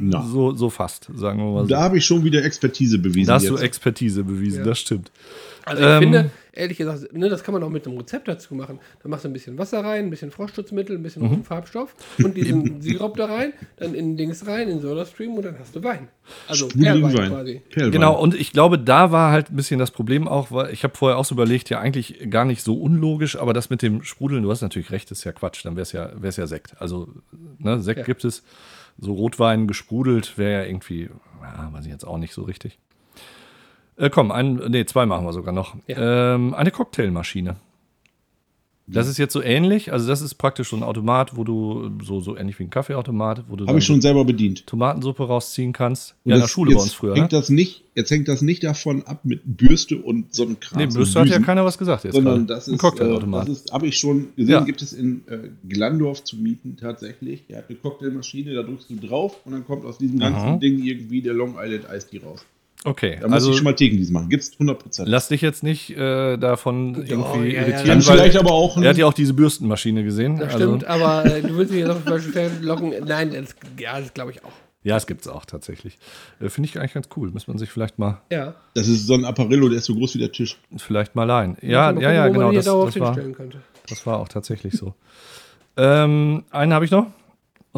[0.00, 1.68] Na, so, so fast, sagen wir mal so.
[1.68, 3.28] da habe ich schon wieder Expertise bewiesen.
[3.28, 3.62] Da hast du jetzt.
[3.64, 4.64] Expertise bewiesen, Ja.
[4.64, 5.10] das stimmt.
[5.66, 8.54] Also ich Ähm, finde, ehrlich gesagt, ne, das kann man auch mit einem Rezept dazu
[8.54, 8.78] machen.
[9.02, 11.44] Da machst du ein bisschen Wasser rein, ein bisschen Frostschutzmittel, ein bisschen Mhm.
[11.44, 15.74] Farbstoff und diesen Sirup da rein, dann in Dings rein, in SodaStream und dann hast
[15.76, 16.08] du Wein.
[16.46, 17.28] Also Perlwein Wein.
[17.30, 17.62] quasi.
[17.70, 17.92] Perlwein.
[17.92, 20.96] Genau, und ich glaube, da war halt ein bisschen das Problem auch, weil ich habe
[20.96, 24.42] vorher auch so überlegt, ja eigentlich gar nicht so unlogisch, aber das mit dem Sprudeln,
[24.42, 26.80] du hast natürlich recht, ist ja Quatsch, dann wäre es ja, wär's ja Sekt.
[26.80, 27.08] Also,
[27.58, 28.04] ne, Sekt Ja.
[28.04, 28.42] gibt es,
[28.98, 31.08] so Rotwein gesprudelt wäre ja irgendwie,
[31.42, 32.78] ja, weiß ich jetzt auch nicht so richtig.
[33.98, 35.76] Äh, komm, ein, nee, zwei machen wir sogar noch.
[35.88, 37.56] Ähm, eine Cocktailmaschine.
[38.90, 42.20] Das ist jetzt so ähnlich, also das ist praktisch so ein Automat, wo du, so,
[42.20, 44.66] so ähnlich wie ein Kaffeeautomat, wo du Habe ich schon selber bedient.
[44.66, 46.14] Tomatensuppe rausziehen kannst.
[46.24, 47.12] Und ja, in der Schule bei uns früher.
[47.12, 47.20] Ne?
[47.20, 50.78] Hängt das nicht, jetzt hängt das nicht davon ab mit Bürste und so einem Kram.
[50.82, 52.60] Nee, so Bürste hat ja keiner was gesagt jetzt Sondern gerade.
[52.60, 53.46] das ein ist, Cocktailautomat.
[53.46, 54.60] äh, das habe ich schon gesehen, Ja.
[54.64, 57.44] gibt es in äh, Glandorf zu mieten tatsächlich.
[57.46, 60.56] Der hat eine Cocktailmaschine, da drückst du drauf und dann kommt aus diesem ganzen Aha.
[60.56, 62.42] Ding irgendwie der Long Island Ice Tea raus.
[62.84, 64.28] Okay, Da muss also ich schon mal Thekendienst machen.
[64.28, 65.04] Gibt's 100%.
[65.06, 68.76] lass dich jetzt nicht äh, davon irgendwie ja, ja, irritieren, Dann weil vielleicht aber auch
[68.80, 70.36] er hat ja auch diese Bürstenmaschine gesehen.
[70.38, 72.92] Das also, stimmt, aber äh, du willst mich jetzt auf Feld locken.
[73.06, 74.52] Nein, das, ja, das glaube ich auch.
[74.84, 75.98] Ja, es gibt's auch tatsächlich.
[76.40, 77.30] Äh, Finde ich eigentlich ganz cool.
[77.30, 78.54] Muss man sich vielleicht mal, Ja.
[78.74, 80.56] das ist so ein Apparillo, der ist so groß wie der Tisch.
[80.76, 81.56] vielleicht mal leihen.
[81.60, 82.84] Ja, Mal ja, ja, gucken, man genau.
[82.84, 83.16] Das, das, war,
[83.88, 84.94] das war auch tatsächlich so.
[85.76, 87.06] ähm, einen habe ich noch.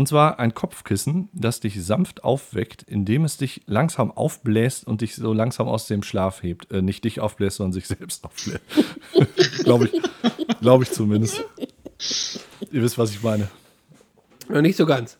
[0.00, 5.14] Und zwar ein Kopfkissen, das dich sanft aufweckt, indem es dich langsam aufbläst und dich
[5.14, 6.72] so langsam aus dem Schlaf hebt.
[6.72, 8.62] Äh, nicht dich aufbläst, sondern sich selbst aufbläst.
[9.64, 10.02] Glaube ich.
[10.62, 11.44] Glaube ich zumindest.
[12.72, 13.48] Ihr wisst, was ich meine.
[14.48, 15.18] Noch nicht so ganz.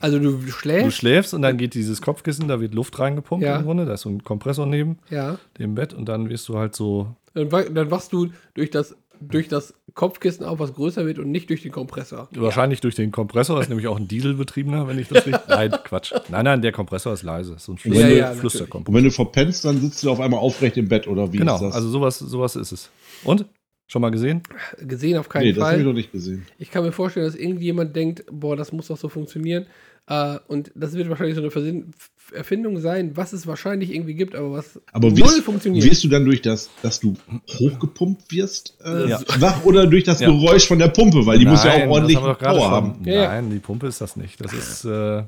[0.00, 0.98] Also du Du schläfst.
[0.98, 3.56] schläfst und dann geht dieses Kopfkissen, da wird Luft reingepumpt Ja.
[3.56, 3.86] im Grunde.
[3.86, 5.38] Da ist so ein Kompressor neben ja.
[5.58, 7.16] dem Bett und dann wirst du halt so.
[7.32, 11.50] Dann, dann wachst du durch das, durch das Kopfkissen auf, was größer wird und nicht
[11.50, 12.28] durch den Kompressor.
[12.32, 15.40] Wahrscheinlich durch den Kompressor, das ist nämlich auch ein Dieselbetriebener, wenn ich das richtig.
[15.48, 16.12] Nein, Quatsch.
[16.28, 17.54] Nein, nein, der Kompressor ist leise.
[17.54, 18.88] Ist so ein Ja, Flüster, ja, Flüsterkompressor.
[18.88, 21.56] Und wenn du verpennst, dann sitzt du auf einmal aufrecht im Bett oder wie Genau,
[21.56, 21.74] ist das?
[21.74, 22.90] also sowas, sowas ist es.
[23.24, 23.44] Und?
[23.88, 24.42] Schon mal gesehen?
[24.78, 25.84] Gesehen auf keinen nee, das habe ich Fall.
[25.86, 26.46] noch nicht gesehen.
[26.58, 29.66] Ich kann mir vorstellen, dass irgendjemand denkt, boah, das muss doch so funktionieren.
[30.10, 31.92] Äh, und das wird wahrscheinlich so eine Versinn
[32.32, 35.84] Erfindung sein, was es wahrscheinlich irgendwie gibt, aber was Aber null wirst, funktioniert.
[35.84, 37.16] wirst du dann durch das, dass du
[37.58, 39.20] hochgepumpt wirst, äh, Ja.
[39.38, 40.28] wach oder durch das Ja.
[40.28, 41.26] Geräusch von der Pumpe?
[41.26, 43.04] Weil die muss ja Nein, auch ordentlich haben Power haben.
[43.04, 43.26] Ja.
[43.28, 44.40] Nein, die Pumpe ist das nicht.
[44.44, 45.24] Das ist äh,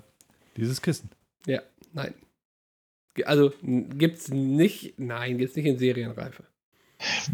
[0.56, 1.08] dieses Kissen.
[1.46, 1.60] ja,
[1.92, 2.14] nein.
[3.24, 6.44] Also n- gibt's nicht, nein, gibt's nicht in Serienreife.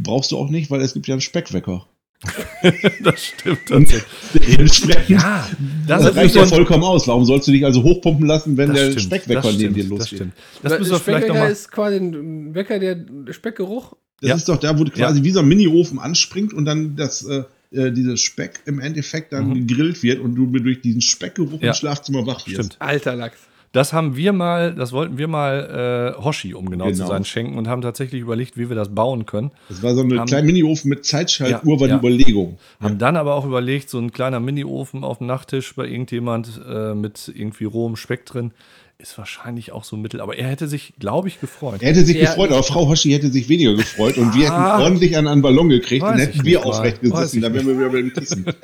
[0.02, 1.86] Brauchst du auch nicht, weil es gibt ja einen Speckwecker.
[3.04, 5.08] das stimmt tatsächlich.
[5.08, 5.48] Ja,
[5.86, 7.06] das, das, reicht ja vollkommen aus.
[7.06, 9.82] Warum sollst du dich also hochpumpen lassen, wenn das der stimmt, Speckwecker das neben dir
[9.84, 10.18] Das losgeht?
[10.18, 10.32] stimmt.
[10.62, 11.52] Das müssen wir vielleicht Speckwecker nochmal.
[11.52, 13.94] ist quasi ein Wecker, der Speckgeruch.
[14.20, 14.34] Das Ja.
[14.36, 17.44] ist doch da, wo du quasi wie so ein Mini-Ofen anspringt und dann das, äh,
[17.70, 19.66] äh, dieses Speck im Endeffekt dann Mhm.
[19.68, 21.68] gegrillt wird und du durch diesen Speckgeruch Ja.
[21.68, 22.54] im Schlafzimmer wach wirst.
[22.56, 22.76] Stimmt.
[22.80, 23.38] Alter Lachs.
[23.72, 27.06] Das haben wir mal, das wollten wir mal äh, Hoshi, um genau, zu Genau.
[27.08, 29.50] sein, schenken und haben tatsächlich überlegt, wie wir das bauen können.
[29.68, 31.98] Das war so ein kleiner Mini-Ofen mit Zeitschaltuhr, Ja, war ja.
[31.98, 32.58] die Überlegung.
[32.80, 36.94] Haben dann aber auch überlegt, so ein kleiner Mini-Ofen auf dem Nachttisch bei irgendjemand äh,
[36.94, 38.52] mit irgendwie rohem Speck drin,
[39.00, 40.20] ist wahrscheinlich auch so ein Mittel.
[40.20, 41.82] Aber er hätte sich, glaube ich, gefreut.
[41.82, 44.72] Er hätte sich Ja, gefreut, aber Frau Hoshi hätte sich weniger gefreut und wir Ah.
[44.74, 47.78] hätten ordentlich an einen Ballon gekriegt und ich hätten wir aufrecht gesessen, dann wären wir
[47.78, 48.44] wieder beim Kissen.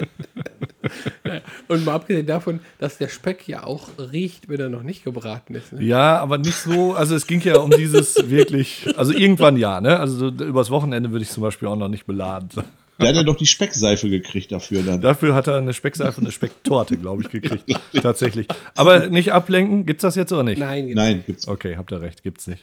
[1.68, 5.55] Und mal abgesehen davon, dass der Speck ja auch riecht, wenn er noch nicht gebraten
[5.55, 5.72] ist.
[5.72, 5.82] Ne?
[5.82, 9.99] Ja, aber nicht so, also es ging ja um dieses wirklich, also irgendwann ja, ne?
[9.99, 12.51] Also so übers Wochenende würde ich zum Beispiel auch noch nicht beladen.
[12.99, 15.01] Da hat er doch die Speckseife gekriegt dafür dann.
[15.01, 17.65] Dafür hat er eine Speckseife und eine Specktorte, glaube ich, gekriegt.
[18.01, 18.47] Tatsächlich.
[18.77, 20.59] Aber nicht ablenken, gibt's das jetzt oder nicht?
[20.59, 21.03] Nein, genau.
[21.03, 21.49] Nein, gibt's.
[21.49, 22.63] Okay, habt ihr recht, gibt's nicht.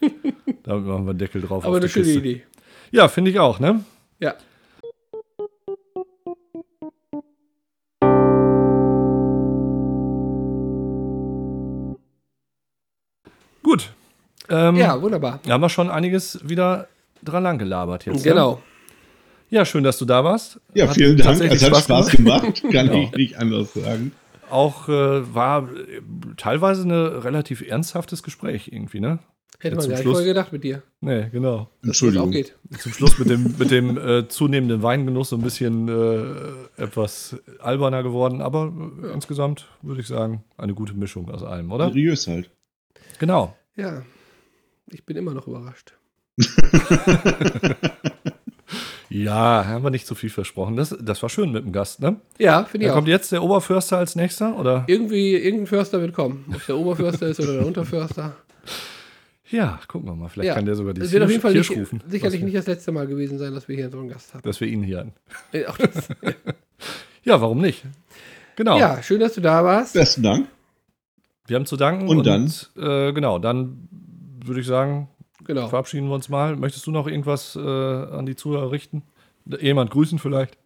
[0.64, 1.66] Damit machen wir einen Deckel drauf.
[1.66, 2.20] aber eine die schöne Kiste.
[2.20, 2.44] Idee.
[2.92, 3.84] Ja, finde ich auch, ne?
[4.20, 4.36] Ja.
[13.64, 13.92] Gut.
[14.50, 15.40] Ähm, ja, wunderbar.
[15.48, 16.88] Haben wir schon einiges wieder
[17.24, 18.26] dran lang gelabert jetzt.
[18.26, 18.58] Ne?
[19.52, 20.60] Ja, schön, dass du da warst.
[20.74, 21.40] Ja, Hat vielen Dank.
[21.42, 22.62] Es hat Spaß gemacht.
[22.64, 23.04] Kann Genau.
[23.04, 24.14] ich nicht anders sagen.
[24.50, 26.02] Auch äh, war äh,
[26.38, 29.20] teilweise ein relativ ernsthaftes Gespräch irgendwie, ne?
[29.60, 30.82] Hätte Ja, man zum gar nicht Schluss- vorher gedacht mit dir.
[31.02, 31.70] Nee, genau.
[31.84, 32.32] Entschuldigung.
[32.32, 32.56] geht.
[32.80, 38.02] Zum Schluss mit dem, mit dem äh, zunehmenden Weingenuss so ein bisschen äh, etwas alberner
[38.04, 38.74] geworden, aber
[39.04, 41.90] äh, insgesamt würde ich sagen, eine gute Mischung aus allem, oder?
[41.90, 42.50] Seriös halt.
[43.20, 43.56] Genau.
[43.76, 44.02] Ja.
[44.90, 45.94] Ich bin immer noch überrascht.
[49.12, 50.76] Ja, haben wir nicht zu viel versprochen.
[50.78, 52.16] Das, das war schön mit dem Gast, ne?
[52.40, 52.98] Ja, finde ich Da auch.
[52.98, 54.86] kommt jetzt der Oberförster als nächster, oder?
[54.88, 56.46] Irgendwie, irgendein Förster wird kommen.
[56.50, 58.36] Ob es der Oberförster ist oder der Unterförster.
[59.50, 60.30] Ja, gucken wir mal.
[60.30, 60.54] Vielleicht Ja.
[60.56, 62.02] kann der sogar die Es wird auf jeden Fall nicht, rufen.
[62.08, 64.46] sicherlich nicht das letzte Mal gewesen sein, dass wir hier so einen Gast hatten.
[64.46, 65.14] Wir, dass wir ihn hier hatten.
[65.68, 66.08] Auch das,
[67.26, 67.84] Ja, warum nicht?
[68.56, 68.80] Genau.
[68.80, 69.94] Ja, schön, dass du da warst.
[69.94, 70.48] Besten Dank.
[71.48, 72.08] Wir haben zu danken.
[72.08, 72.50] Und dann?
[72.78, 73.90] Äh, genau, dann
[74.46, 75.10] würde ich sagen,
[75.46, 75.68] Genau.
[75.70, 76.56] verabschieden wir uns mal.
[76.56, 79.04] Möchtest du noch irgendwas äh, an die Zuhörer richten?
[79.60, 80.58] Jemand grüßen vielleicht?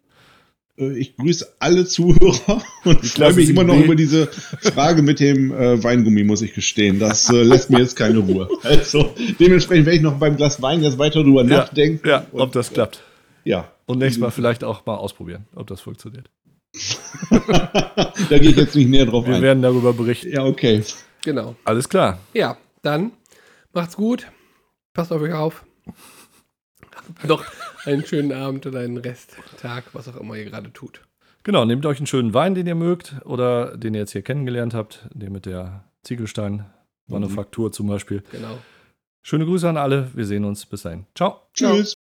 [0.78, 3.84] Äh, Ich grüße alle Zuhörer und Die freue mich immer noch 7b.
[3.84, 6.98] über diese Frage mit dem äh, Weingummi, muss ich gestehen.
[6.98, 8.48] Das äh, lässt mir jetzt keine Ruhe.
[8.62, 12.06] Also dementsprechend werde ich noch beim Glas Wein jetzt weiter drüber nachdenken.
[12.06, 13.02] Ja, Und, ob das klappt.
[13.44, 13.70] Ja.
[13.86, 16.28] Und nächstes Mal vielleicht auch mal ausprobieren, ob das funktioniert.
[17.30, 19.42] da gehe ich jetzt nicht näher drauf Wir ein.
[19.42, 20.30] werden darüber berichten.
[20.30, 20.82] Ja, okay.
[21.24, 21.56] Genau.
[21.64, 22.18] Alles klar.
[22.34, 23.12] Ja, dann
[23.72, 24.26] macht's gut.
[24.96, 25.66] Passt auf euch auf.
[26.96, 27.44] Habt noch
[27.84, 31.02] einen schönen Abend oder einen Resttag, was auch immer ihr gerade tut.
[31.42, 34.72] Genau, nehmt euch einen schönen Wein, den ihr mögt oder den ihr jetzt hier kennengelernt
[34.72, 38.24] habt, den mit der Ziegelstein-Manufaktur zum Beispiel.
[38.32, 38.58] Genau.
[39.22, 40.10] Schöne Grüße an alle.
[40.14, 40.64] Wir sehen uns.
[40.64, 41.04] Bis dahin.
[41.14, 41.42] Ciao.
[41.52, 41.94] Tschüss.